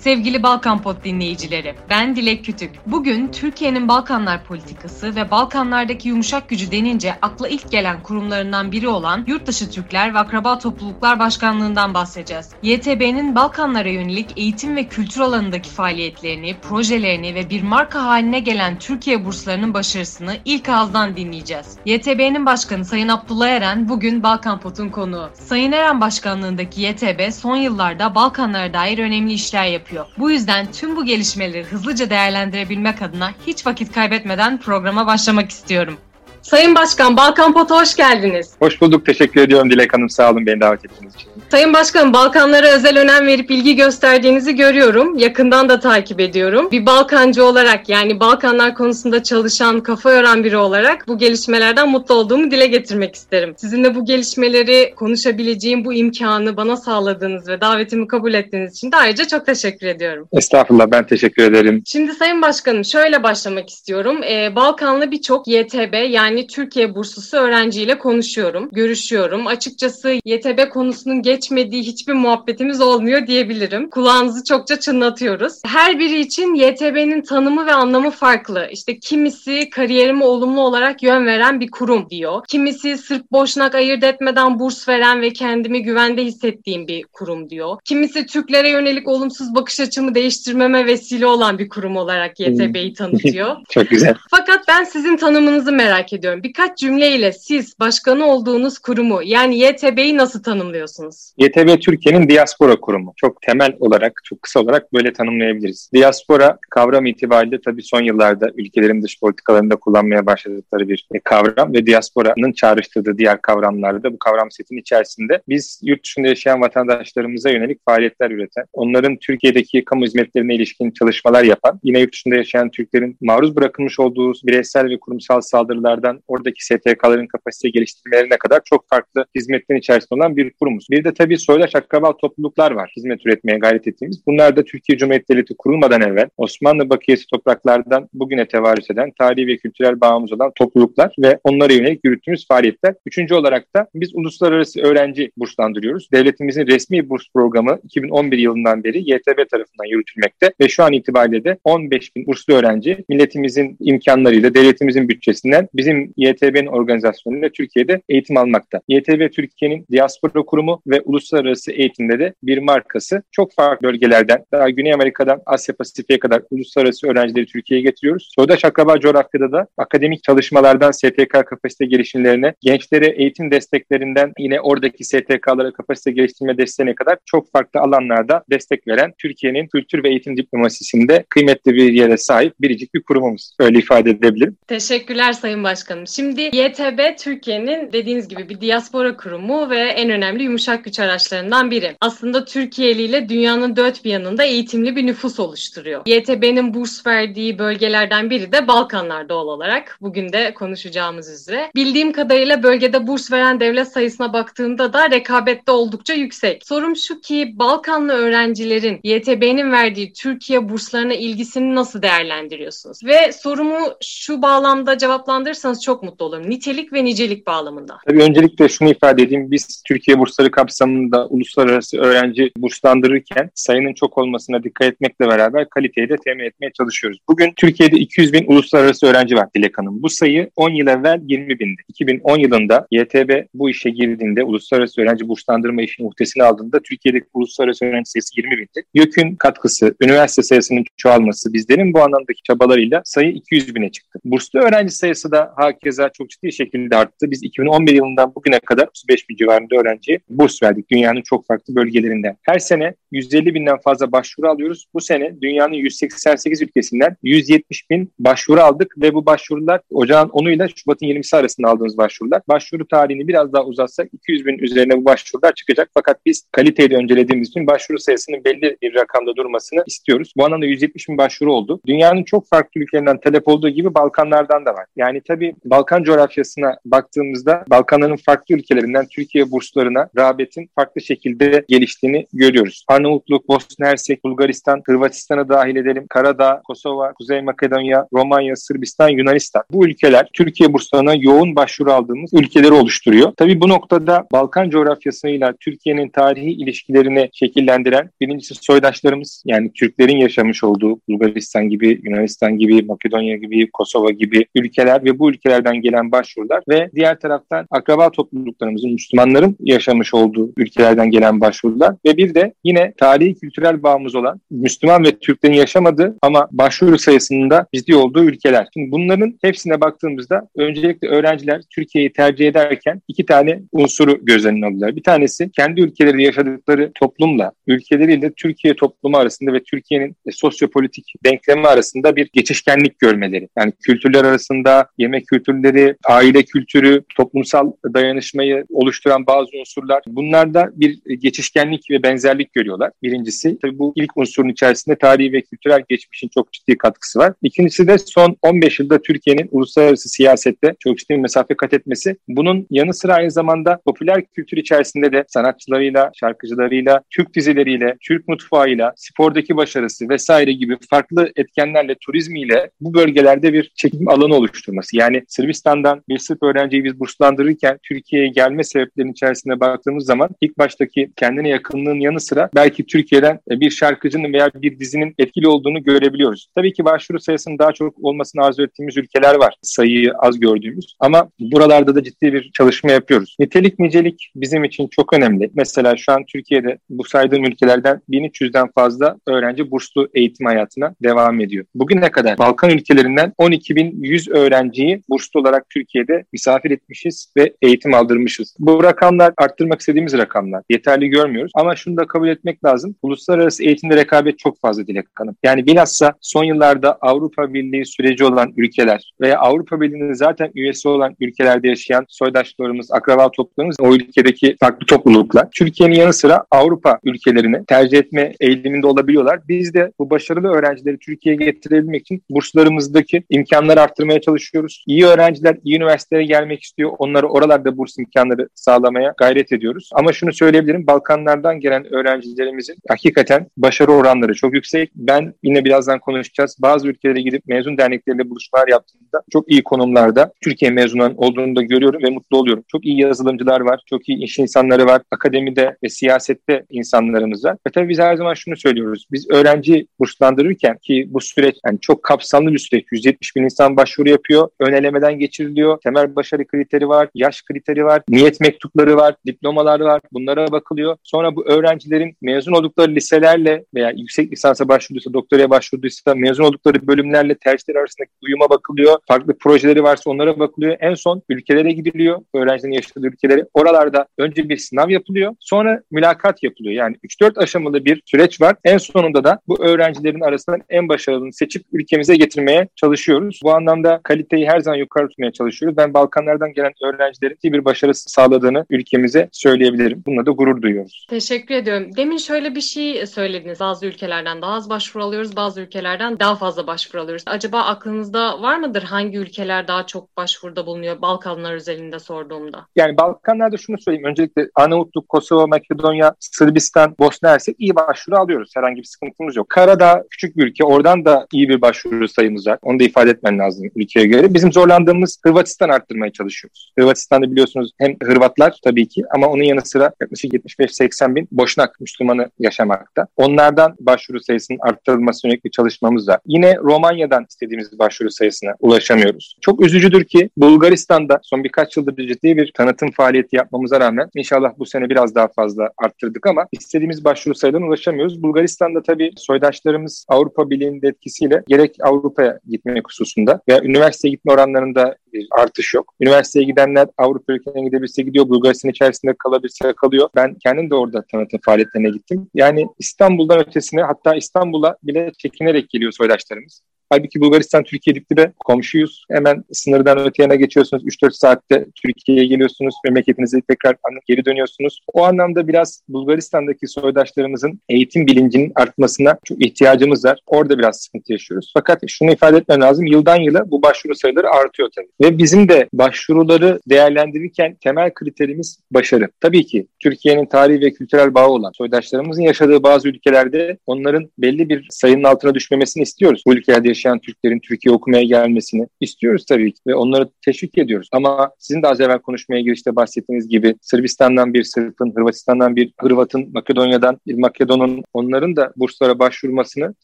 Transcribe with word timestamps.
Sevgili 0.00 0.42
Balkan 0.42 0.82
Pod 0.82 1.04
dinleyicileri, 1.04 1.74
ben 1.90 2.16
Dilek 2.16 2.44
Kütük. 2.44 2.70
Bugün 2.86 3.28
Türkiye'nin 3.28 3.88
Balkanlar 3.88 4.44
politikası 4.44 5.16
ve 5.16 5.30
Balkanlardaki 5.30 6.08
yumuşak 6.08 6.48
gücü 6.48 6.70
denince 6.70 7.14
akla 7.22 7.48
ilk 7.48 7.70
gelen 7.70 8.02
kurumlarından 8.02 8.72
biri 8.72 8.88
olan 8.88 9.24
Yurtdışı 9.26 9.70
Türkler 9.70 10.14
ve 10.14 10.18
Akraba 10.18 10.58
Topluluklar 10.58 11.18
Başkanlığı'ndan 11.18 11.94
bahsedeceğiz. 11.94 12.50
YTB'nin 12.62 13.34
Balkanlara 13.34 13.88
yönelik 13.88 14.38
eğitim 14.38 14.76
ve 14.76 14.84
kültür 14.84 15.20
alanındaki 15.20 15.70
faaliyetlerini, 15.70 16.56
projelerini 16.68 17.34
ve 17.34 17.50
bir 17.50 17.62
marka 17.62 18.04
haline 18.04 18.40
gelen 18.40 18.78
Türkiye 18.78 19.24
burslarının 19.24 19.74
başarısını 19.74 20.36
ilk 20.44 20.68
ağızdan 20.68 21.16
dinleyeceğiz. 21.16 21.76
YTB'nin 21.84 22.46
başkanı 22.46 22.84
Sayın 22.84 23.08
Abdullah 23.08 23.48
Eren 23.48 23.88
bugün 23.88 24.22
Balkan 24.22 24.60
Pod'un 24.60 24.88
konuğu. 24.88 25.30
Sayın 25.34 25.72
Eren 25.72 26.00
başkanlığındaki 26.00 26.82
YTB 26.82 27.32
son 27.32 27.56
yıllarda 27.56 28.14
Balkanlara 28.14 28.74
dair 28.74 28.98
önemli 28.98 29.32
işler 29.32 29.66
yapıyor. 29.66 29.89
Bu 30.18 30.30
yüzden 30.30 30.72
tüm 30.72 30.96
bu 30.96 31.04
gelişmeleri 31.04 31.64
hızlıca 31.64 32.10
değerlendirebilmek 32.10 33.02
adına 33.02 33.32
hiç 33.46 33.66
vakit 33.66 33.92
kaybetmeden 33.92 34.60
programa 34.60 35.06
başlamak 35.06 35.50
istiyorum. 35.50 35.96
Sayın 36.42 36.74
Başkan, 36.74 37.16
Balkan 37.16 37.52
Pot'a 37.52 37.80
hoş 37.80 37.96
geldiniz. 37.96 38.50
Hoş 38.58 38.80
bulduk, 38.80 39.06
teşekkür 39.06 39.40
ediyorum 39.40 39.70
Dilek 39.70 39.94
Hanım. 39.94 40.10
Sağ 40.10 40.30
olun 40.30 40.46
beni 40.46 40.60
davet 40.60 40.84
ettiğiniz 40.84 41.14
için. 41.14 41.30
Sayın 41.50 41.74
Başkanım, 41.74 42.12
Balkanlara 42.12 42.68
özel 42.68 42.98
önem 42.98 43.26
verip 43.26 43.50
ilgi 43.50 43.76
gösterdiğinizi 43.76 44.56
görüyorum. 44.56 45.18
Yakından 45.18 45.68
da 45.68 45.80
takip 45.80 46.20
ediyorum. 46.20 46.68
Bir 46.72 46.86
Balkancı 46.86 47.44
olarak 47.44 47.88
yani 47.88 48.20
Balkanlar 48.20 48.74
konusunda 48.74 49.22
çalışan, 49.22 49.80
kafa 49.80 50.12
yoran 50.12 50.44
biri 50.44 50.56
olarak 50.56 51.08
bu 51.08 51.18
gelişmelerden 51.18 51.88
mutlu 51.88 52.14
olduğumu 52.14 52.50
dile 52.50 52.66
getirmek 52.66 53.14
isterim. 53.14 53.54
Sizinle 53.56 53.94
bu 53.94 54.04
gelişmeleri 54.04 54.94
konuşabileceğim 54.96 55.84
bu 55.84 55.92
imkanı 55.92 56.56
bana 56.56 56.76
sağladığınız 56.76 57.48
ve 57.48 57.60
davetimi 57.60 58.06
kabul 58.08 58.34
ettiğiniz 58.34 58.76
için 58.76 58.92
de 58.92 58.96
ayrıca 58.96 59.24
çok 59.26 59.46
teşekkür 59.46 59.86
ediyorum. 59.86 60.28
Estağfurullah, 60.32 60.86
ben 60.90 61.06
teşekkür 61.06 61.42
ederim. 61.42 61.82
Şimdi 61.86 62.12
Sayın 62.12 62.42
Başkanım 62.42 62.84
şöyle 62.84 63.22
başlamak 63.22 63.70
istiyorum. 63.70 64.22
Ee, 64.22 64.56
Balkanlı 64.56 65.10
birçok 65.10 65.48
YTB 65.48 66.10
yani 66.10 66.29
Türkiye 66.46 66.94
burslusu 66.94 67.36
öğrenciyle 67.36 67.98
konuşuyorum, 67.98 68.68
görüşüyorum. 68.72 69.46
Açıkçası 69.46 70.10
YTB 70.24 70.68
konusunun 70.70 71.22
geç 71.22 71.40
geçmediği 71.40 71.82
hiçbir 71.82 72.12
muhabbetimiz 72.12 72.80
olmuyor 72.80 73.26
diyebilirim. 73.26 73.90
Kulağınızı 73.90 74.44
çokça 74.44 74.80
çınlatıyoruz. 74.80 75.52
Her 75.66 75.98
biri 75.98 76.20
için 76.20 76.54
YTB'nin 76.54 77.22
tanımı 77.22 77.66
ve 77.66 77.72
anlamı 77.72 78.10
farklı. 78.10 78.68
İşte 78.72 78.98
kimisi 78.98 79.70
kariyerime 79.70 80.24
olumlu 80.24 80.60
olarak 80.60 81.02
yön 81.02 81.26
veren 81.26 81.60
bir 81.60 81.70
kurum 81.70 82.10
diyor. 82.10 82.42
Kimisi 82.48 82.98
sırf 82.98 83.22
boşnak 83.32 83.74
ayırt 83.74 84.04
etmeden 84.04 84.58
burs 84.58 84.88
veren 84.88 85.22
ve 85.22 85.32
kendimi 85.32 85.82
güvende 85.82 86.24
hissettiğim 86.24 86.88
bir 86.88 87.02
kurum 87.02 87.50
diyor. 87.50 87.76
Kimisi 87.84 88.26
Türklere 88.26 88.70
yönelik 88.70 89.08
olumsuz 89.08 89.54
bakış 89.54 89.80
açımı 89.80 90.14
değiştirmeme 90.14 90.86
vesile 90.86 91.26
olan 91.26 91.58
bir 91.58 91.68
kurum 91.68 91.96
olarak 91.96 92.40
YTB'yi 92.40 92.94
tanıtıyor. 92.94 93.56
Çok 93.70 93.88
güzel. 93.88 94.14
Fakat 94.30 94.68
ben 94.68 94.84
sizin 94.84 95.16
tanımınızı 95.16 95.72
merak 95.72 96.12
ediyorum. 96.12 96.19
Birkaç 96.22 96.78
cümleyle 96.78 97.32
siz 97.32 97.80
başkanı 97.80 98.26
olduğunuz 98.26 98.78
kurumu 98.78 99.20
yani 99.24 99.58
YTB'yi 99.58 100.16
nasıl 100.16 100.42
tanımlıyorsunuz? 100.42 101.32
YTB 101.38 101.80
Türkiye'nin 101.80 102.28
diaspora 102.28 102.76
kurumu. 102.76 103.12
Çok 103.16 103.42
temel 103.42 103.76
olarak, 103.80 104.20
çok 104.24 104.42
kısa 104.42 104.60
olarak 104.60 104.92
böyle 104.92 105.12
tanımlayabiliriz. 105.12 105.90
Diaspora 105.94 106.58
kavram 106.70 107.06
itibariyle 107.06 107.60
tabii 107.60 107.82
son 107.82 108.00
yıllarda 108.00 108.50
ülkelerin 108.56 109.02
dış 109.02 109.20
politikalarında 109.20 109.76
kullanmaya 109.76 110.26
başladıkları 110.26 110.88
bir 110.88 111.06
e, 111.14 111.20
kavram 111.20 111.72
ve 111.72 111.86
diasporanın 111.86 112.52
çağrıştırdığı 112.52 113.18
diğer 113.18 113.42
kavramlarda 113.42 114.12
bu 114.12 114.18
kavram 114.18 114.50
setinin 114.50 114.80
içerisinde 114.80 115.42
biz 115.48 115.80
yurt 115.82 116.04
dışında 116.04 116.28
yaşayan 116.28 116.60
vatandaşlarımıza 116.60 117.50
yönelik 117.50 117.84
faaliyetler 117.84 118.30
üreten, 118.30 118.64
onların 118.72 119.16
Türkiye'deki 119.16 119.84
kamu 119.84 120.04
hizmetlerine 120.04 120.54
ilişkin 120.54 120.90
çalışmalar 120.90 121.44
yapan, 121.44 121.80
yine 121.82 122.00
yurt 122.00 122.12
dışında 122.12 122.36
yaşayan 122.36 122.70
Türklerin 122.70 123.16
maruz 123.20 123.56
bırakılmış 123.56 124.00
olduğu 124.00 124.32
bireysel 124.32 124.90
ve 124.90 125.00
kurumsal 125.00 125.40
saldırılardan 125.40 126.09
oradaki 126.28 126.64
STK'ların 126.64 127.26
kapasite 127.26 127.68
geliştirmelerine 127.68 128.36
kadar 128.38 128.60
çok 128.64 128.88
farklı 128.88 129.24
hizmetlerin 129.34 129.78
içerisinde 129.78 130.14
olan 130.14 130.36
bir 130.36 130.50
kurumuz. 130.50 130.86
Bir 130.90 131.04
de 131.04 131.14
tabii 131.14 131.38
soydaş 131.38 131.74
akraba 131.74 132.16
topluluklar 132.16 132.70
var 132.70 132.92
hizmet 132.96 133.26
üretmeye 133.26 133.58
gayret 133.58 133.88
ettiğimiz. 133.88 134.26
Bunlar 134.26 134.56
da 134.56 134.64
Türkiye 134.64 134.98
Cumhuriyeti 134.98 135.32
Devleti 135.32 135.54
kurulmadan 135.58 136.00
evvel 136.00 136.28
Osmanlı 136.36 136.90
bakiyesi 136.90 137.26
topraklardan 137.26 138.08
bugüne 138.14 138.48
tevarüs 138.48 138.90
eden 138.90 139.12
tarihi 139.18 139.46
ve 139.46 139.56
kültürel 139.56 140.00
bağımız 140.00 140.32
olan 140.32 140.52
topluluklar 140.54 141.14
ve 141.18 141.38
onlara 141.44 141.72
yönelik 141.72 142.00
yürüttüğümüz 142.04 142.46
faaliyetler. 142.48 142.94
Üçüncü 143.06 143.34
olarak 143.34 143.76
da 143.76 143.86
biz 143.94 144.14
uluslararası 144.14 144.80
öğrenci 144.80 145.30
burslandırıyoruz. 145.36 146.08
Devletimizin 146.12 146.66
resmi 146.66 147.08
burs 147.08 147.22
programı 147.34 147.78
2011 147.84 148.38
yılından 148.38 148.84
beri 148.84 148.98
YTB 148.98 149.50
tarafından 149.50 149.90
yürütülmekte 149.90 150.52
ve 150.60 150.68
şu 150.68 150.84
an 150.84 150.92
itibariyle 150.92 151.44
de 151.44 151.58
15 151.64 152.16
bin 152.16 152.26
burslu 152.26 152.54
öğrenci 152.54 153.04
milletimizin 153.08 153.76
imkanlarıyla, 153.80 154.54
devletimizin 154.54 155.08
bütçesinden 155.08 155.68
bizim 155.74 155.99
YTB'nin 156.16 156.66
organizasyonuyla 156.66 157.48
Türkiye'de 157.48 158.02
eğitim 158.08 158.36
almakta. 158.36 158.80
YTB 158.88 159.32
Türkiye'nin 159.32 159.86
diaspora 159.92 160.42
kurumu 160.42 160.82
ve 160.86 161.00
uluslararası 161.00 161.72
eğitimde 161.72 162.18
de 162.18 162.34
bir 162.42 162.58
markası. 162.58 163.22
Çok 163.32 163.54
farklı 163.54 163.88
bölgelerden, 163.88 164.44
daha 164.52 164.70
Güney 164.70 164.94
Amerika'dan 164.94 165.42
Asya 165.46 165.76
Pasifik'e 165.76 166.18
kadar 166.18 166.42
uluslararası 166.50 167.08
öğrencileri 167.08 167.46
Türkiye'ye 167.46 167.84
getiriyoruz. 167.84 168.28
Soydaş 168.36 168.64
akraba 168.64 169.00
coğrafyada 169.00 169.52
da 169.52 169.66
akademik 169.78 170.22
çalışmalardan 170.22 170.90
STK 170.90 171.46
kapasite 171.46 171.86
gelişimlerine, 171.86 172.54
gençlere 172.60 173.06
eğitim 173.06 173.50
desteklerinden 173.50 174.32
yine 174.38 174.60
oradaki 174.60 175.04
STK'lara 175.04 175.72
kapasite 175.72 176.10
geliştirme 176.10 176.58
desteğine 176.58 176.94
kadar 176.94 177.18
çok 177.26 177.52
farklı 177.52 177.80
alanlarda 177.80 178.44
destek 178.50 178.88
veren 178.88 179.12
Türkiye'nin 179.18 179.66
kültür 179.66 180.04
ve 180.04 180.08
eğitim 180.08 180.36
diplomasisinde 180.36 181.24
kıymetli 181.28 181.74
bir 181.74 181.92
yere 181.92 182.16
sahip 182.16 182.54
biricik 182.60 182.94
bir 182.94 183.02
kurumumuz. 183.02 183.54
Öyle 183.58 183.78
ifade 183.78 184.10
edebilirim. 184.10 184.56
Teşekkürler 184.66 185.32
Sayın 185.32 185.64
Başkanım. 185.90 186.06
Şimdi 186.06 186.40
YTB 186.42 187.18
Türkiye'nin 187.18 187.92
dediğiniz 187.92 188.28
gibi 188.28 188.48
bir 188.48 188.60
diaspora 188.60 189.16
kurumu 189.16 189.70
ve 189.70 189.78
en 189.78 190.10
önemli 190.10 190.42
yumuşak 190.42 190.84
güç 190.84 191.00
araçlarından 191.00 191.70
biri. 191.70 191.96
Aslında 192.00 192.44
Türkiye'li 192.44 193.02
ile 193.02 193.28
dünyanın 193.28 193.76
dört 193.76 194.04
bir 194.04 194.10
yanında 194.10 194.44
eğitimli 194.44 194.96
bir 194.96 195.06
nüfus 195.06 195.40
oluşturuyor. 195.40 196.02
YTB'nin 196.06 196.74
burs 196.74 197.06
verdiği 197.06 197.58
bölgelerden 197.58 198.30
biri 198.30 198.52
de 198.52 198.68
Balkanlar 198.68 199.28
doğal 199.28 199.46
olarak. 199.46 199.98
Bugün 200.00 200.32
de 200.32 200.54
konuşacağımız 200.54 201.30
üzere. 201.30 201.70
Bildiğim 201.74 202.12
kadarıyla 202.12 202.62
bölgede 202.62 203.06
burs 203.06 203.32
veren 203.32 203.60
devlet 203.60 203.88
sayısına 203.88 204.32
baktığımda 204.32 204.92
da 204.92 205.10
rekabette 205.10 205.72
oldukça 205.72 206.14
yüksek. 206.14 206.66
Sorum 206.66 206.96
şu 206.96 207.20
ki 207.20 207.52
Balkanlı 207.54 208.12
öğrencilerin 208.12 209.00
YTB'nin 209.04 209.72
verdiği 209.72 210.12
Türkiye 210.12 210.68
burslarına 210.68 211.14
ilgisini 211.14 211.74
nasıl 211.74 212.02
değerlendiriyorsunuz? 212.02 213.04
Ve 213.04 213.32
sorumu 213.32 213.78
şu 214.02 214.42
bağlamda 214.42 214.98
cevaplandırırsanız 214.98 215.79
çok 215.80 216.02
mutlu 216.02 216.24
olurum. 216.24 216.50
Nitelik 216.50 216.92
ve 216.92 217.04
nicelik 217.04 217.46
bağlamında. 217.46 217.98
Tabii 218.06 218.22
öncelikle 218.22 218.68
şunu 218.68 218.90
ifade 218.90 219.22
edeyim. 219.22 219.50
Biz 219.50 219.82
Türkiye 219.86 220.18
bursları 220.18 220.50
kapsamında 220.50 221.26
uluslararası 221.26 221.98
öğrenci 221.98 222.50
burslandırırken 222.56 223.50
sayının 223.54 223.94
çok 223.94 224.18
olmasına 224.18 224.62
dikkat 224.62 224.88
etmekle 224.88 225.28
beraber 225.28 225.68
kaliteyi 225.70 226.08
de 226.08 226.16
temin 226.24 226.44
etmeye 226.44 226.70
çalışıyoruz. 226.72 227.18
Bugün 227.28 227.52
Türkiye'de 227.56 227.96
200 227.96 228.32
bin 228.32 228.44
uluslararası 228.46 229.06
öğrenci 229.06 229.36
var 229.36 229.48
Dilek 229.56 229.78
Hanım. 229.78 230.02
Bu 230.02 230.08
sayı 230.08 230.50
10 230.56 230.70
yıl 230.70 230.86
evvel 230.86 231.20
20 231.28 231.58
bindi. 231.58 231.82
2010 231.88 232.38
yılında 232.38 232.86
YTB 232.90 233.30
bu 233.54 233.70
işe 233.70 233.90
girdiğinde 233.90 234.44
uluslararası 234.44 235.00
öğrenci 235.00 235.28
burslandırma 235.28 235.82
işini 235.82 236.04
muhtesine 236.04 236.44
aldığında 236.44 236.80
Türkiye'deki 236.80 237.26
uluslararası 237.34 237.84
öğrenci 237.84 238.10
sayısı 238.10 238.40
20 238.40 238.56
bindi. 238.56 238.86
YÖK'ün 238.94 239.36
katkısı, 239.36 239.94
üniversite 240.00 240.42
sayısının 240.42 240.84
çoğalması, 240.96 241.52
bizlerin 241.52 241.94
bu 241.94 242.00
anlamdaki 242.00 242.42
çabalarıyla 242.42 243.02
sayı 243.04 243.30
200 243.30 243.74
bine 243.74 243.90
çıktı. 243.90 244.18
Burslu 244.24 244.60
öğrenci 244.60 244.94
sayısı 244.94 245.32
da 245.32 245.54
hakeza 245.72 246.08
çok 246.08 246.30
ciddi 246.30 246.52
şekilde 246.52 246.96
arttı. 246.96 247.30
Biz 247.30 247.42
2011 247.42 247.94
yılından 247.94 248.34
bugüne 248.34 248.60
kadar 248.60 248.86
35 248.86 249.28
bin 249.28 249.36
civarında 249.36 249.76
öğrenciye 249.76 250.20
burs 250.28 250.62
verdik 250.62 250.90
dünyanın 250.90 251.22
çok 251.22 251.46
farklı 251.46 251.74
bölgelerinden. 251.74 252.36
Her 252.42 252.58
sene 252.58 252.94
150 253.12 253.54
binden 253.54 253.78
fazla 253.84 254.12
başvuru 254.12 254.48
alıyoruz. 254.48 254.86
Bu 254.94 255.00
sene 255.00 255.40
dünyanın 255.40 255.72
188 255.72 256.62
ülkesinden 256.62 257.16
170 257.22 257.90
bin 257.90 258.12
başvuru 258.18 258.60
aldık 258.60 258.94
ve 258.98 259.14
bu 259.14 259.26
başvurular 259.26 259.80
ocağın 259.90 260.28
10'u 260.28 260.50
ile 260.50 260.68
Şubat'ın 260.76 261.06
20'si 261.06 261.36
arasında 261.36 261.68
aldığımız 261.68 261.98
başvurular. 261.98 262.42
Başvuru 262.48 262.88
tarihini 262.88 263.28
biraz 263.28 263.52
daha 263.52 263.64
uzatsak 263.64 264.08
200 264.14 264.46
bin 264.46 264.58
üzerine 264.58 264.96
bu 264.96 265.04
başvurular 265.04 265.52
çıkacak. 265.52 265.90
Fakat 265.94 266.26
biz 266.26 266.46
kaliteyi 266.52 266.90
de 266.90 266.96
öncelediğimiz 266.96 267.48
için 267.48 267.66
başvuru 267.66 267.98
sayısının 267.98 268.44
belli 268.44 268.76
bir 268.82 268.94
rakamda 268.94 269.36
durmasını 269.36 269.82
istiyoruz. 269.86 270.32
Bu 270.36 270.44
anlamda 270.44 270.66
170 270.66 271.08
bin 271.08 271.18
başvuru 271.18 271.54
oldu. 271.54 271.80
Dünyanın 271.86 272.22
çok 272.22 272.48
farklı 272.48 272.80
ülkelerinden 272.80 273.20
talep 273.20 273.48
olduğu 273.48 273.68
gibi 273.68 273.94
Balkanlardan 273.94 274.66
da 274.66 274.74
var. 274.74 274.86
Yani 274.96 275.20
tabii 275.20 275.49
Balkan 275.64 276.02
coğrafyasına 276.02 276.76
baktığımızda 276.84 277.64
Balkanların 277.70 278.16
farklı 278.16 278.54
ülkelerinden 278.54 279.06
Türkiye 279.06 279.50
burslarına 279.50 280.08
rağbetin 280.16 280.70
farklı 280.74 281.00
şekilde 281.00 281.64
geliştiğini 281.68 282.26
görüyoruz. 282.32 282.84
Arnavutluk, 282.88 283.48
Bosna 283.48 283.86
Hersek, 283.86 284.24
Bulgaristan, 284.24 284.82
Hırvatistan'ı 284.86 285.48
dahil 285.48 285.76
edelim. 285.76 286.06
Karadağ, 286.08 286.60
Kosova, 286.64 287.12
Kuzey 287.12 287.40
Makedonya, 287.40 288.06
Romanya, 288.12 288.56
Sırbistan, 288.56 289.08
Yunanistan. 289.08 289.62
Bu 289.72 289.86
ülkeler 289.86 290.28
Türkiye 290.32 290.72
burslarına 290.72 291.14
yoğun 291.14 291.56
başvuru 291.56 291.92
aldığımız 291.92 292.30
ülkeleri 292.34 292.72
oluşturuyor. 292.72 293.32
Tabii 293.36 293.60
bu 293.60 293.68
noktada 293.68 294.26
Balkan 294.32 294.70
coğrafyasıyla 294.70 295.54
Türkiye'nin 295.60 296.08
tarihi 296.08 296.50
ilişkilerini 296.50 297.28
şekillendiren 297.32 298.10
birincisi 298.20 298.54
soydaşlarımız 298.54 299.42
yani 299.46 299.72
Türklerin 299.72 300.16
yaşamış 300.16 300.64
olduğu 300.64 301.00
Bulgaristan 301.08 301.68
gibi, 301.68 302.00
Yunanistan 302.02 302.58
gibi, 302.58 302.82
Makedonya 302.82 303.36
gibi, 303.36 303.70
Kosova 303.70 304.10
gibi 304.10 304.46
ülkeler 304.54 305.04
ve 305.04 305.18
bu 305.18 305.30
ülkelerden 305.40 305.80
gelen 305.80 306.12
başvurular 306.12 306.62
ve 306.68 306.90
diğer 306.94 307.20
taraftan 307.20 307.66
akraba 307.70 308.10
topluluklarımızın, 308.10 308.92
Müslümanların 308.92 309.56
yaşamış 309.60 310.14
olduğu 310.14 310.52
ülkelerden 310.56 311.10
gelen 311.10 311.40
başvurular 311.40 311.94
ve 312.06 312.16
bir 312.16 312.34
de 312.34 312.54
yine 312.64 312.92
tarihi 312.96 313.34
kültürel 313.34 313.82
bağımız 313.82 314.14
olan 314.14 314.40
Müslüman 314.50 315.04
ve 315.04 315.18
Türklerin 315.18 315.54
yaşamadığı 315.54 316.16
ama 316.22 316.48
başvuru 316.52 316.98
sayısında 316.98 317.66
ciddi 317.74 317.96
olduğu 317.96 318.24
ülkeler. 318.24 318.68
Şimdi 318.74 318.92
bunların 318.92 319.38
hepsine 319.42 319.80
baktığımızda 319.80 320.48
öncelikle 320.56 321.08
öğrenciler 321.08 321.62
Türkiye'yi 321.70 322.12
tercih 322.12 322.48
ederken 322.48 323.02
iki 323.08 323.26
tane 323.26 323.60
unsuru 323.72 324.24
göz 324.24 324.46
önüne 324.46 324.66
alıyorlar. 324.66 324.96
Bir 324.96 325.02
tanesi 325.02 325.50
kendi 325.50 325.80
ülkeleri 325.80 326.22
yaşadıkları 326.22 326.90
toplumla, 326.94 327.52
ülkeleriyle 327.66 328.32
Türkiye 328.32 328.74
toplumu 328.74 329.16
arasında 329.16 329.52
ve 329.52 329.62
Türkiye'nin 329.62 330.16
sosyopolitik 330.30 331.12
denklemi 331.24 331.66
arasında 331.66 332.16
bir 332.16 332.30
geçişkenlik 332.32 332.98
görmeleri. 332.98 333.48
Yani 333.58 333.72
kültürler 333.82 334.24
arasında 334.24 334.86
yemek 334.98 335.29
kültürleri, 335.32 335.96
aile 336.04 336.42
kültürü, 336.42 337.02
toplumsal 337.16 337.72
dayanışmayı 337.94 338.64
oluşturan 338.70 339.26
bazı 339.26 339.50
unsurlar. 339.60 340.02
Bunlarda 340.06 340.70
bir 340.74 340.98
geçişkenlik 341.18 341.90
ve 341.90 342.02
benzerlik 342.02 342.52
görüyorlar. 342.52 342.90
Birincisi 343.02 343.58
tabii 343.62 343.78
bu 343.78 343.92
ilk 343.96 344.16
unsurun 344.16 344.48
içerisinde 344.48 344.96
tarihi 344.96 345.32
ve 345.32 345.40
kültürel 345.40 345.82
geçmişin 345.88 346.28
çok 346.34 346.52
ciddi 346.52 346.78
katkısı 346.78 347.18
var. 347.18 347.32
İkincisi 347.42 347.88
de 347.88 347.98
son 347.98 348.36
15 348.42 348.80
yılda 348.80 349.02
Türkiye'nin 349.02 349.48
uluslararası 349.50 350.08
siyasette 350.08 350.74
çok 350.78 350.98
ciddi 350.98 351.14
bir 351.14 351.18
mesafe 351.18 351.56
kat 351.56 351.72
etmesi. 351.72 352.16
Bunun 352.28 352.66
yanı 352.70 352.94
sıra 352.94 353.14
aynı 353.14 353.30
zamanda 353.30 353.80
popüler 353.84 354.24
kültür 354.24 354.56
içerisinde 354.56 355.12
de 355.12 355.24
sanatçılarıyla, 355.28 356.10
şarkıcılarıyla, 356.20 357.02
Türk 357.10 357.34
dizileriyle, 357.34 357.96
Türk 358.00 358.28
mutfağıyla, 358.28 358.92
spordaki 358.96 359.56
başarısı 359.56 360.08
vesaire 360.08 360.52
gibi 360.52 360.76
farklı 360.90 361.32
etkenlerle, 361.36 361.94
turizmiyle 361.94 362.70
bu 362.80 362.94
bölgelerde 362.94 363.52
bir 363.52 363.72
çekim 363.74 364.08
alanı 364.08 364.34
oluşturması. 364.34 364.96
Yani 364.96 365.19
Sırbistan'dan 365.28 366.02
bir 366.08 366.18
Sırp 366.18 366.42
öğrenciyi 366.42 366.84
biz 366.84 367.00
burslandırırken 367.00 367.78
Türkiye'ye 367.82 368.28
gelme 368.28 368.64
sebeplerinin 368.64 369.12
içerisinde 369.12 369.60
baktığımız 369.60 370.06
zaman 370.06 370.30
ilk 370.40 370.58
baştaki 370.58 371.10
kendine 371.16 371.48
yakınlığın 371.48 372.00
yanı 372.00 372.20
sıra 372.20 372.50
belki 372.54 372.86
Türkiye'den 372.86 373.40
bir 373.50 373.70
şarkıcının 373.70 374.32
veya 374.32 374.50
bir 374.54 374.78
dizinin 374.78 375.14
etkili 375.18 375.48
olduğunu 375.48 375.82
görebiliyoruz. 375.82 376.48
Tabii 376.54 376.72
ki 376.72 376.84
başvuru 376.84 377.20
sayısının 377.20 377.58
daha 377.58 377.72
çok 377.72 378.04
olmasını 378.04 378.44
arzu 378.44 378.62
ettiğimiz 378.62 378.96
ülkeler 378.96 379.34
var. 379.34 379.54
Sayıyı 379.62 380.12
az 380.18 380.40
gördüğümüz. 380.40 380.94
Ama 381.00 381.30
buralarda 381.40 381.94
da 381.94 382.02
ciddi 382.02 382.32
bir 382.32 382.50
çalışma 382.54 382.90
yapıyoruz. 382.90 383.36
Nitelik 383.38 383.78
nicelik 383.78 384.32
bizim 384.36 384.64
için 384.64 384.88
çok 384.88 385.12
önemli. 385.12 385.50
Mesela 385.54 385.96
şu 385.96 386.12
an 386.12 386.24
Türkiye'de 386.24 386.78
bu 386.90 387.04
saydığım 387.04 387.44
ülkelerden 387.44 388.00
1300'den 388.10 388.68
fazla 388.74 389.16
öğrenci 389.26 389.70
burslu 389.70 390.08
eğitim 390.14 390.46
hayatına 390.46 390.94
devam 391.02 391.40
ediyor. 391.40 391.64
Bugüne 391.74 392.10
kadar 392.10 392.38
Balkan 392.38 392.70
ülkelerinden 392.70 393.32
12.100 393.38 394.32
öğrenciyi 394.32 395.02
burslu 395.10 395.40
olarak 395.40 395.70
Türkiye'de 395.70 396.24
misafir 396.32 396.70
etmişiz 396.70 397.32
ve 397.36 397.52
eğitim 397.62 397.94
aldırmışız. 397.94 398.56
Bu 398.58 398.82
rakamlar 398.82 399.32
arttırmak 399.36 399.80
istediğimiz 399.80 400.12
rakamlar. 400.18 400.62
Yeterli 400.70 401.08
görmüyoruz 401.08 401.52
ama 401.54 401.76
şunu 401.76 401.96
da 401.96 402.06
kabul 402.06 402.28
etmek 402.28 402.64
lazım. 402.64 402.96
Uluslararası 403.02 403.64
eğitimde 403.64 403.96
rekabet 403.96 404.38
çok 404.38 404.60
fazla 404.60 404.86
Dilek 404.86 405.06
Hanım. 405.14 405.36
Yani 405.42 405.66
bilhassa 405.66 406.12
son 406.20 406.44
yıllarda 406.44 406.98
Avrupa 407.00 407.54
Birliği 407.54 407.86
süreci 407.86 408.24
olan 408.24 408.52
ülkeler 408.56 409.12
veya 409.20 409.38
Avrupa 409.38 409.80
Birliği'nin 409.80 410.12
zaten 410.12 410.50
üyesi 410.54 410.88
olan 410.88 411.16
ülkelerde 411.20 411.68
yaşayan 411.68 412.04
soydaşlarımız, 412.08 412.92
akraba 412.92 413.30
toplumlarımız, 413.30 413.76
o 413.80 413.94
ülkedeki 413.94 414.56
farklı 414.60 414.86
topluluklar 414.86 415.48
Türkiye'nin 415.54 415.94
yanı 415.94 416.12
sıra 416.12 416.44
Avrupa 416.50 416.98
ülkelerini 417.04 417.64
tercih 417.66 417.98
etme 417.98 418.32
eğiliminde 418.40 418.86
olabiliyorlar. 418.86 419.40
Biz 419.48 419.74
de 419.74 419.92
bu 419.98 420.10
başarılı 420.10 420.48
öğrencileri 420.48 420.98
Türkiye'ye 420.98 421.44
getirebilmek 421.44 422.00
için 422.00 422.22
burslarımızdaki 422.30 423.22
imkanları 423.30 423.80
arttırmaya 423.80 424.20
çalışıyoruz. 424.20 424.84
İyi 424.86 424.99
öğrenciler 425.06 425.56
iyi 425.64 425.76
üniversitelere 425.76 426.24
gelmek 426.24 426.62
istiyor. 426.62 426.92
Onları 426.98 427.28
oralarda 427.28 427.76
burs 427.76 427.98
imkanları 427.98 428.48
sağlamaya 428.54 429.14
gayret 429.18 429.52
ediyoruz. 429.52 429.90
Ama 429.94 430.12
şunu 430.12 430.32
söyleyebilirim. 430.32 430.86
Balkanlardan 430.86 431.60
gelen 431.60 431.94
öğrencilerimizin 431.94 432.76
hakikaten 432.88 433.46
başarı 433.56 433.92
oranları 433.92 434.34
çok 434.34 434.54
yüksek. 434.54 434.90
Ben 434.94 435.34
yine 435.42 435.64
birazdan 435.64 435.98
konuşacağız. 435.98 436.56
Bazı 436.62 436.88
ülkelere 436.88 437.20
gidip 437.20 437.46
mezun 437.46 437.78
dernekleriyle 437.78 438.30
buluşmalar 438.30 438.68
yaptığımda 438.68 439.22
çok 439.32 439.50
iyi 439.50 439.62
konumlarda 439.62 440.32
Türkiye 440.40 440.70
mezunların 440.70 441.16
olduğunu 441.16 441.56
da 441.56 441.62
görüyorum 441.62 442.02
ve 442.02 442.10
mutlu 442.10 442.38
oluyorum. 442.38 442.64
Çok 442.68 442.86
iyi 442.86 443.00
yazılımcılar 443.00 443.60
var, 443.60 443.80
çok 443.86 444.08
iyi 444.08 444.24
iş 444.24 444.38
insanları 444.38 444.86
var, 444.86 445.02
akademide 445.10 445.76
ve 445.82 445.88
siyasette 445.88 446.64
insanlarımız 446.70 447.44
var. 447.44 447.56
Ve 447.66 447.70
tabii 447.70 447.88
biz 447.88 447.98
her 447.98 448.16
zaman 448.16 448.34
şunu 448.34 448.56
söylüyoruz. 448.56 449.06
Biz 449.12 449.30
öğrenci 449.30 449.86
burslandırırken 449.98 450.78
ki 450.82 451.06
bu 451.08 451.20
süreç 451.20 451.56
yani 451.66 451.80
çok 451.80 452.02
kapsamlı 452.02 452.52
bir 452.52 452.58
süreç. 452.58 452.84
170 452.92 453.36
bin 453.36 453.42
insan 453.42 453.76
başvuru 453.76 454.08
yapıyor. 454.08 454.48
Ön 454.60 454.72
elemeden 454.90 455.18
geçiriliyor. 455.18 455.78
Temel 455.80 456.16
başarı 456.16 456.46
kriteri 456.46 456.88
var, 456.88 457.08
yaş 457.14 457.42
kriteri 457.42 457.84
var, 457.84 458.02
niyet 458.08 458.40
mektupları 458.40 458.96
var, 458.96 459.14
diplomalar 459.26 459.80
var. 459.80 460.00
Bunlara 460.12 460.52
bakılıyor. 460.52 460.96
Sonra 461.02 461.36
bu 461.36 461.46
öğrencilerin 461.46 462.16
mezun 462.22 462.52
oldukları 462.52 462.94
liselerle 462.94 463.64
veya 463.74 463.90
yüksek 463.90 464.32
lisansa 464.32 464.68
başvurduysa, 464.68 465.12
doktoraya 465.12 465.50
başvurduysa 465.50 466.14
mezun 466.14 466.44
oldukları 466.44 466.86
bölümlerle 466.86 467.34
tercihler 467.34 467.74
arasındaki 467.74 468.10
uyuma 468.22 468.50
bakılıyor. 468.50 468.98
Farklı 469.08 469.38
projeleri 469.38 469.82
varsa 469.82 470.10
onlara 470.10 470.38
bakılıyor. 470.38 470.76
En 470.80 470.94
son 470.94 471.22
ülkelere 471.28 471.72
gidiliyor. 471.72 472.20
Öğrencinin 472.34 472.72
yaşadığı 472.72 473.06
ülkeleri. 473.06 473.44
Oralarda 473.54 474.06
önce 474.18 474.48
bir 474.48 474.56
sınav 474.56 474.90
yapılıyor. 474.90 475.34
Sonra 475.40 475.82
mülakat 475.90 476.42
yapılıyor. 476.42 476.74
Yani 476.74 476.96
3-4 477.22 477.40
aşamalı 477.40 477.84
bir 477.84 478.02
süreç 478.04 478.40
var. 478.40 478.56
En 478.64 478.78
sonunda 478.78 479.24
da 479.24 479.40
bu 479.48 479.64
öğrencilerin 479.64 480.20
arasından 480.20 480.60
en 480.68 480.88
başarılını 480.88 481.32
seçip 481.32 481.62
ülkemize 481.72 482.16
getirmeye 482.16 482.68
çalışıyoruz. 482.76 483.40
Bu 483.44 483.54
anlamda 483.54 484.00
kaliteyi 484.04 484.48
her 484.48 484.60
zaman 484.60 484.76
yukarı 484.80 485.08
tutmaya 485.08 485.32
çalışıyoruz. 485.32 485.76
Ben 485.76 485.94
Balkanlardan 485.94 486.52
gelen 486.52 486.72
öğrencilerin 486.84 487.38
bir 487.44 487.64
başarı 487.64 487.94
sağladığını 487.94 488.66
ülkemize 488.70 489.28
söyleyebilirim. 489.32 490.02
Bununla 490.06 490.26
da 490.26 490.30
gurur 490.30 490.62
duyuyoruz. 490.62 491.06
Teşekkür 491.10 491.54
ediyorum. 491.54 491.96
Demin 491.96 492.16
şöyle 492.16 492.54
bir 492.54 492.60
şey 492.60 493.06
söylediniz. 493.06 493.60
Bazı 493.60 493.86
ülkelerden 493.86 494.42
daha 494.42 494.52
az 494.52 494.70
başvuru 494.70 495.04
alıyoruz, 495.04 495.36
bazı 495.36 495.60
ülkelerden 495.60 496.18
daha 496.20 496.36
fazla 496.36 496.66
başvuru 496.66 497.02
alıyoruz. 497.02 497.24
Acaba 497.26 497.60
aklınızda 497.60 498.42
var 498.42 498.58
mıdır 498.58 498.82
hangi 498.82 499.18
ülkeler 499.18 499.68
daha 499.68 499.86
çok 499.86 500.16
başvuruda 500.16 500.66
bulunuyor 500.66 501.02
Balkanlar 501.02 501.54
özelinde 501.54 501.98
sorduğumda? 501.98 502.66
Yani 502.76 502.96
Balkanlarda 502.96 503.56
şunu 503.56 503.78
söyleyeyim. 503.78 504.08
Öncelikle 504.08 504.48
Arnavutluk, 504.54 505.08
Kosova, 505.08 505.46
Makedonya, 505.46 506.14
Sırbistan, 506.20 506.94
Bosna 506.98 507.30
Hersek 507.30 507.56
iyi 507.58 507.74
başvuru 507.74 508.16
alıyoruz. 508.16 508.50
Herhangi 508.56 508.76
bir 508.76 508.86
sıkıntımız 508.86 509.36
yok. 509.36 509.48
Karadağ 509.48 510.04
küçük 510.10 510.36
bir 510.36 510.46
ülke. 510.46 510.64
Oradan 510.64 511.04
da 511.04 511.26
iyi 511.32 511.48
bir 511.48 511.62
başvuru 511.62 512.08
sayımız 512.08 512.46
var. 512.46 512.58
Onu 512.62 512.78
da 512.78 512.84
ifade 512.84 513.10
etmen 513.10 513.38
lazım 513.38 513.70
ülkeye 513.76 514.06
göre. 514.06 514.34
Bizim 514.34 514.52
zorlandığımız 514.70 515.18
Hırvatistan 515.24 515.68
arttırmaya 515.68 516.12
çalışıyoruz. 516.12 516.72
Hırvatistan'da 516.78 517.30
biliyorsunuz 517.30 517.70
hem 517.78 517.96
Hırvatlar 518.02 518.58
tabii 518.64 518.88
ki 518.88 519.02
ama 519.14 519.26
onun 519.26 519.42
yanı 519.42 519.60
sıra 519.64 519.92
yaklaşık 520.00 520.32
75-80 520.34 521.14
bin 521.14 521.28
Boşnak 521.32 521.80
Müslümanı 521.80 522.30
yaşamakta. 522.38 523.06
Onlardan 523.16 523.76
başvuru 523.80 524.20
sayısının 524.20 524.58
arttırılması 524.62 525.26
yönelik 525.26 525.44
bir 525.44 525.50
çalışmamız 525.50 526.08
var. 526.08 526.20
Yine 526.26 526.56
Romanya'dan 526.56 527.26
istediğimiz 527.28 527.78
başvuru 527.78 528.10
sayısına 528.10 528.54
ulaşamıyoruz. 528.60 529.36
Çok 529.40 529.64
üzücüdür 529.64 530.04
ki 530.04 530.30
Bulgaristan'da 530.36 531.20
son 531.22 531.44
birkaç 531.44 531.76
yıldır 531.76 531.96
ciddi 531.96 532.36
bir 532.36 532.52
tanıtım 532.54 532.90
faaliyeti 532.90 533.36
yapmamıza 533.36 533.80
rağmen 533.80 534.10
inşallah 534.14 534.52
bu 534.58 534.66
sene 534.66 534.90
biraz 534.90 535.14
daha 535.14 535.28
fazla 535.28 535.70
arttırdık 535.78 536.26
ama 536.26 536.46
istediğimiz 536.52 537.04
başvuru 537.04 537.34
sayılarına 537.34 537.66
ulaşamıyoruz. 537.66 538.22
Bulgaristan'da 538.22 538.82
tabii 538.82 539.10
soydaşlarımız 539.16 540.04
Avrupa 540.08 540.50
Birliği'nin 540.50 540.86
etkisiyle 540.86 541.42
gerek 541.48 541.76
Avrupa'ya 541.82 542.38
gitmek 542.48 542.88
hususunda 542.88 543.40
veya 543.48 543.62
üniversiteye 543.62 544.10
gitme 544.14 544.32
oranlarında 544.50 544.96
bir 545.12 545.28
artış 545.30 545.74
yok. 545.74 545.94
Üniversiteye 546.00 546.44
gidenler 546.44 546.88
Avrupa 546.98 547.32
ülkelerine 547.32 547.68
gidebilse 547.68 548.02
gidiyor, 548.02 548.28
Bulgaristan 548.28 548.70
içerisinde 548.70 549.14
kalabilse 549.18 549.72
kalıyor. 549.72 550.08
Ben 550.16 550.34
kendim 550.34 550.70
de 550.70 550.74
orada 550.74 551.04
tanıtım 551.12 551.40
faaliyetlerine 551.44 551.90
gittim. 551.90 552.26
Yani 552.34 552.66
İstanbul'dan 552.78 553.38
ötesine 553.38 553.82
hatta 553.82 554.14
İstanbul'a 554.14 554.76
bile 554.82 555.12
çekinerek 555.18 555.70
geliyor 555.70 555.92
soydaşlarımız. 555.92 556.62
Halbuki 556.92 557.20
Bulgaristan 557.20 557.64
Türkiye 557.64 557.96
dip 557.96 558.06
komşuyuz. 558.38 559.04
Hemen 559.10 559.44
sınırdan 559.52 559.98
öte 559.98 560.22
yana 560.22 560.34
geçiyorsunuz. 560.34 560.84
3-4 560.84 561.10
saatte 561.12 561.66
Türkiye'ye 561.82 562.26
geliyorsunuz. 562.26 562.74
Memleketinize 562.84 563.40
tekrar 563.40 563.76
geri 564.06 564.24
dönüyorsunuz. 564.24 564.80
O 564.92 565.04
anlamda 565.04 565.48
biraz 565.48 565.82
Bulgaristan'daki 565.88 566.68
soydaşlarımızın 566.68 567.60
eğitim 567.68 568.06
bilincinin 568.06 568.52
artmasına 568.54 569.18
çok 569.24 569.46
ihtiyacımız 569.46 570.04
var. 570.04 570.18
Orada 570.26 570.58
biraz 570.58 570.80
sıkıntı 570.80 571.12
yaşıyoruz. 571.12 571.50
Fakat 571.54 571.82
şunu 571.86 572.12
ifade 572.12 572.36
etmem 572.36 572.60
lazım. 572.60 572.86
Yıldan 572.86 573.16
yıla 573.16 573.50
bu 573.50 573.62
başvuru 573.62 573.94
sayıları 573.94 574.30
artıyor 574.30 574.68
tabii. 574.76 574.88
Ve 575.00 575.18
bizim 575.18 575.48
de 575.48 575.68
başvuruları 575.72 576.60
değerlendirirken 576.70 577.54
temel 577.54 577.94
kriterimiz 577.94 578.60
başarı. 578.70 579.08
Tabii 579.20 579.46
ki 579.46 579.66
Türkiye'nin 579.80 580.26
tarihi 580.26 580.60
ve 580.60 580.70
kültürel 580.70 581.14
bağı 581.14 581.28
olan 581.28 581.52
soydaşlarımızın 581.54 582.22
yaşadığı 582.22 582.62
bazı 582.62 582.88
ülkelerde 582.88 583.58
onların 583.66 584.10
belli 584.18 584.48
bir 584.48 584.66
sayının 584.70 585.04
altına 585.04 585.34
düşmemesini 585.34 585.82
istiyoruz. 585.82 586.22
Bu 586.26 586.34
ülkelerde 586.34 586.68
yaşayan 586.80 586.98
Türklerin 586.98 587.40
Türkiye 587.40 587.74
okumaya 587.74 588.02
gelmesini 588.02 588.66
istiyoruz 588.80 589.24
tabii 589.28 589.52
ki 589.52 589.60
ve 589.66 589.74
onları 589.74 590.08
teşvik 590.24 590.58
ediyoruz. 590.58 590.88
Ama 590.92 591.30
sizin 591.38 591.62
de 591.62 591.66
az 591.66 591.80
evvel 591.80 591.98
konuşmaya 591.98 592.40
girişte 592.40 592.76
bahsettiğiniz 592.76 593.28
gibi 593.28 593.54
Sırbistan'dan 593.60 594.34
bir 594.34 594.42
Sırp'ın, 594.42 594.92
Hırvatistan'dan 594.96 595.56
bir 595.56 595.72
Hırvat'ın, 595.80 596.32
Makedonya'dan 596.32 597.00
bir 597.06 597.14
Makedon'un 597.14 597.82
onların 597.92 598.36
da 598.36 598.52
burslara 598.56 598.98
başvurmasını 598.98 599.74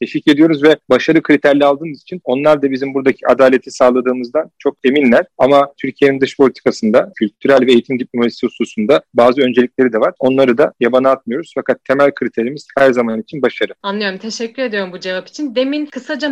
teşvik 0.00 0.28
ediyoruz 0.28 0.62
ve 0.62 0.76
başarı 0.90 1.22
kriterli 1.22 1.64
aldığımız 1.64 2.02
için 2.02 2.20
onlar 2.24 2.62
da 2.62 2.70
bizim 2.70 2.94
buradaki 2.94 3.26
adaleti 3.26 3.70
sağladığımızdan 3.70 4.50
çok 4.58 4.76
eminler. 4.84 5.24
Ama 5.38 5.72
Türkiye'nin 5.80 6.20
dış 6.20 6.36
politikasında, 6.36 7.12
kültürel 7.16 7.66
ve 7.66 7.72
eğitim 7.72 7.98
diplomasisi 7.98 8.46
hususunda 8.46 9.02
bazı 9.14 9.40
öncelikleri 9.40 9.92
de 9.92 9.98
var. 9.98 10.14
Onları 10.18 10.58
da 10.58 10.72
yabana 10.80 11.10
atmıyoruz. 11.10 11.52
Fakat 11.54 11.84
temel 11.84 12.14
kriterimiz 12.14 12.66
her 12.78 12.92
zaman 12.92 13.20
için 13.20 13.42
başarı. 13.42 13.72
Anlıyorum. 13.82 14.18
Teşekkür 14.18 14.62
ediyorum 14.62 14.92
bu 14.92 15.00
cevap 15.00 15.28
için. 15.28 15.54
Demin 15.54 15.86
kısaca 15.86 16.28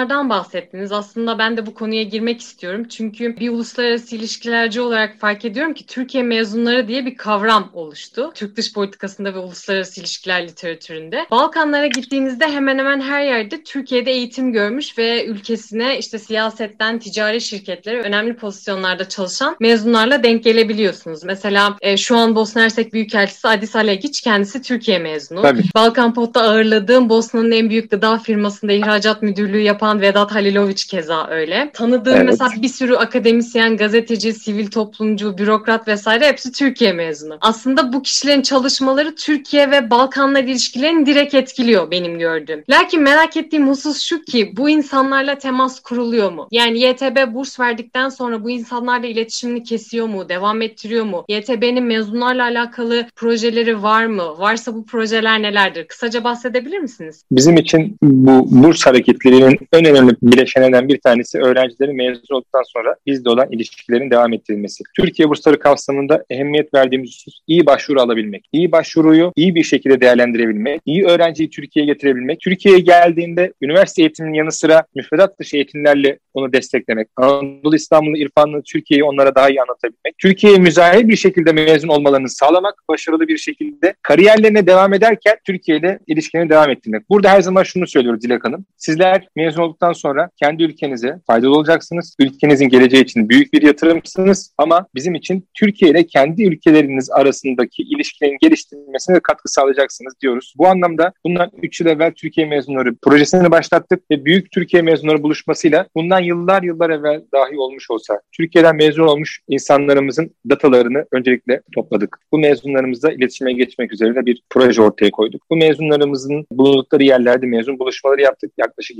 mezunlardan 0.00 0.30
bahsettiniz. 0.30 0.92
Aslında 0.92 1.38
ben 1.38 1.56
de 1.56 1.66
bu 1.66 1.74
konuya 1.74 2.02
girmek 2.02 2.40
istiyorum. 2.40 2.88
Çünkü 2.88 3.36
bir 3.36 3.48
uluslararası 3.48 4.16
ilişkilerci 4.16 4.80
olarak 4.80 5.18
fark 5.18 5.44
ediyorum 5.44 5.74
ki 5.74 5.86
Türkiye 5.86 6.22
mezunları 6.22 6.88
diye 6.88 7.06
bir 7.06 7.16
kavram 7.16 7.70
oluştu. 7.72 8.30
Türk 8.34 8.56
dış 8.56 8.72
politikasında 8.72 9.34
ve 9.34 9.38
uluslararası 9.38 10.00
ilişkiler 10.00 10.48
literatüründe. 10.48 11.26
Balkanlara 11.30 11.86
gittiğinizde 11.86 12.48
hemen 12.48 12.78
hemen 12.78 13.00
her 13.00 13.24
yerde 13.24 13.62
Türkiye'de 13.62 14.10
eğitim 14.10 14.52
görmüş 14.52 14.98
ve 14.98 15.26
ülkesine 15.26 15.98
işte 15.98 16.18
siyasetten 16.18 16.98
ticari 16.98 17.40
şirketlere 17.40 18.00
önemli 18.02 18.36
pozisyonlarda 18.36 19.08
çalışan 19.08 19.56
mezunlarla 19.60 20.22
denk 20.22 20.44
gelebiliyorsunuz. 20.44 21.24
Mesela 21.24 21.76
e, 21.80 21.96
şu 21.96 22.16
an 22.16 22.34
Bosna 22.34 22.62
Hersek 22.62 22.92
Büyükelçisi 22.92 23.48
Adis 23.48 23.76
Alegiç 23.76 24.20
kendisi 24.20 24.62
Türkiye 24.62 24.98
mezunu. 24.98 25.42
Tabii. 25.42 25.62
Balkan 25.74 26.14
Pot'ta 26.14 26.42
ağırladığım 26.42 27.08
Bosna'nın 27.08 27.50
en 27.50 27.70
büyük 27.70 27.90
gıda 27.90 28.18
firmasında 28.18 28.72
ihracat 28.72 29.22
müdürlüğü 29.22 29.60
yapan 29.60 29.89
Vedat 29.98 30.34
Haliloviç 30.34 30.84
keza 30.84 31.26
öyle. 31.30 31.70
Tanıdığım 31.74 32.14
evet. 32.14 32.26
mesela 32.26 32.50
bir 32.62 32.68
sürü 32.68 32.94
akademisyen, 32.94 33.76
gazeteci, 33.76 34.32
sivil 34.32 34.66
toplumcu, 34.66 35.38
bürokrat 35.38 35.88
vesaire 35.88 36.28
hepsi 36.28 36.52
Türkiye 36.52 36.92
mezunu. 36.92 37.38
Aslında 37.40 37.92
bu 37.92 38.02
kişilerin 38.02 38.42
çalışmaları 38.42 39.14
Türkiye 39.14 39.70
ve 39.70 39.90
Balkanlar 39.90 40.44
ilişkilerini 40.44 41.06
direkt 41.06 41.34
etkiliyor 41.34 41.90
benim 41.90 42.18
gördüğüm. 42.18 42.64
Lakin 42.70 43.02
merak 43.02 43.36
ettiğim 43.36 43.68
husus 43.68 44.02
şu 44.02 44.22
ki 44.22 44.52
bu 44.56 44.70
insanlarla 44.70 45.38
temas 45.38 45.80
kuruluyor 45.80 46.32
mu? 46.32 46.48
Yani 46.50 46.80
YTB 46.80 47.34
burs 47.34 47.60
verdikten 47.60 48.08
sonra 48.08 48.44
bu 48.44 48.50
insanlarla 48.50 49.06
iletişimini 49.06 49.62
kesiyor 49.62 50.06
mu? 50.06 50.28
Devam 50.28 50.62
ettiriyor 50.62 51.04
mu? 51.04 51.24
YTB'nin 51.28 51.84
mezunlarla 51.84 52.42
alakalı 52.42 53.06
projeleri 53.16 53.82
var 53.82 54.06
mı? 54.06 54.38
Varsa 54.38 54.74
bu 54.74 54.86
projeler 54.86 55.42
nelerdir? 55.42 55.84
Kısaca 55.84 56.24
bahsedebilir 56.24 56.78
misiniz? 56.78 57.24
Bizim 57.32 57.56
için 57.56 57.96
bu 58.02 58.62
burs 58.62 58.86
hareketlerinin 58.86 59.58
en 59.72 59.84
önemli 59.84 60.16
bileşenlerden 60.22 60.88
bir 60.88 61.00
tanesi 61.00 61.38
öğrencilerin 61.38 61.96
mezun 61.96 62.34
olduktan 62.34 62.62
sonra 62.62 62.96
bizde 63.06 63.30
olan 63.30 63.48
ilişkilerin 63.50 64.10
devam 64.10 64.32
ettirilmesi. 64.32 64.84
Türkiye 64.96 65.28
bursları 65.28 65.58
kapsamında 65.58 66.24
ehemmiyet 66.30 66.74
verdiğimiz 66.74 67.10
husus 67.10 67.40
iyi 67.46 67.66
başvuru 67.66 68.00
alabilmek. 68.00 68.48
İyi 68.52 68.72
başvuruyu 68.72 69.32
iyi 69.36 69.54
bir 69.54 69.62
şekilde 69.62 70.00
değerlendirebilmek. 70.00 70.80
iyi 70.86 71.04
öğrenciyi 71.04 71.50
Türkiye'ye 71.50 71.92
getirebilmek. 71.92 72.40
Türkiye'ye 72.40 72.80
geldiğinde 72.80 73.52
üniversite 73.62 74.02
eğitiminin 74.02 74.34
yanı 74.34 74.52
sıra 74.52 74.82
müfredat 74.94 75.38
dışı 75.38 75.56
eğitimlerle 75.56 76.18
onu 76.34 76.52
desteklemek. 76.52 77.08
Anadolu 77.16 77.76
İstanbul'u, 77.76 78.16
İrfan'ı, 78.16 78.62
Türkiye'yi 78.62 79.04
onlara 79.04 79.34
daha 79.34 79.48
iyi 79.48 79.62
anlatabilmek. 79.62 80.18
Türkiye'ye 80.18 80.58
müzahir 80.58 81.08
bir 81.08 81.16
şekilde 81.16 81.52
mezun 81.52 81.88
olmalarını 81.88 82.28
sağlamak. 82.28 82.74
Başarılı 82.88 83.28
bir 83.28 83.38
şekilde 83.38 83.94
kariyerlerine 84.02 84.66
devam 84.66 84.94
ederken 84.94 85.36
Türkiye 85.46 85.78
ile 85.78 85.98
ilişkilerini 86.06 86.50
devam 86.50 86.70
ettirmek. 86.70 87.10
Burada 87.10 87.30
her 87.30 87.40
zaman 87.40 87.62
şunu 87.62 87.86
söylüyoruz 87.86 88.22
Dilek 88.22 88.44
Hanım. 88.44 88.64
Sizler 88.76 89.28
mezun 89.36 89.59
olduktan 89.60 89.92
sonra 89.92 90.30
kendi 90.36 90.62
ülkenize 90.62 91.20
faydalı 91.26 91.56
olacaksınız. 91.56 92.16
Ülkenizin 92.18 92.68
geleceği 92.68 93.02
için 93.02 93.28
büyük 93.28 93.52
bir 93.52 93.62
yatırımsınız 93.62 94.54
ama 94.58 94.86
bizim 94.94 95.14
için 95.14 95.48
Türkiye 95.54 95.90
ile 95.90 96.06
kendi 96.06 96.44
ülkeleriniz 96.44 97.10
arasındaki 97.10 97.82
ilişkilerin 97.82 98.38
geliştirilmesine 98.40 99.20
katkı 99.20 99.48
sağlayacaksınız 99.48 100.14
diyoruz. 100.22 100.54
Bu 100.58 100.66
anlamda 100.66 101.12
bundan 101.24 101.50
3 101.62 101.80
yıl 101.80 101.86
evvel 101.86 102.12
Türkiye 102.12 102.46
mezunları 102.46 102.94
projesini 103.02 103.50
başlattık 103.50 104.10
ve 104.10 104.24
büyük 104.24 104.50
Türkiye 104.50 104.82
mezunları 104.82 105.22
buluşmasıyla 105.22 105.86
bundan 105.96 106.20
yıllar 106.20 106.62
yıllar 106.62 106.90
evvel 106.90 107.22
dahi 107.34 107.58
olmuş 107.58 107.90
olsa 107.90 108.20
Türkiye'den 108.32 108.76
mezun 108.76 109.06
olmuş 109.06 109.40
insanlarımızın 109.48 110.34
datalarını 110.50 111.06
öncelikle 111.12 111.62
topladık. 111.74 112.18
Bu 112.32 112.38
mezunlarımızla 112.38 113.12
iletişime 113.12 113.52
geçmek 113.52 113.92
üzere 113.92 114.26
bir 114.26 114.42
proje 114.50 114.82
ortaya 114.82 115.10
koyduk. 115.10 115.42
Bu 115.50 115.56
mezunlarımızın 115.56 116.46
bulundukları 116.52 117.02
yerlerde 117.02 117.46
mezun 117.46 117.78
buluşmaları 117.78 118.20
yaptık. 118.20 118.52
Yaklaşık 118.58 118.98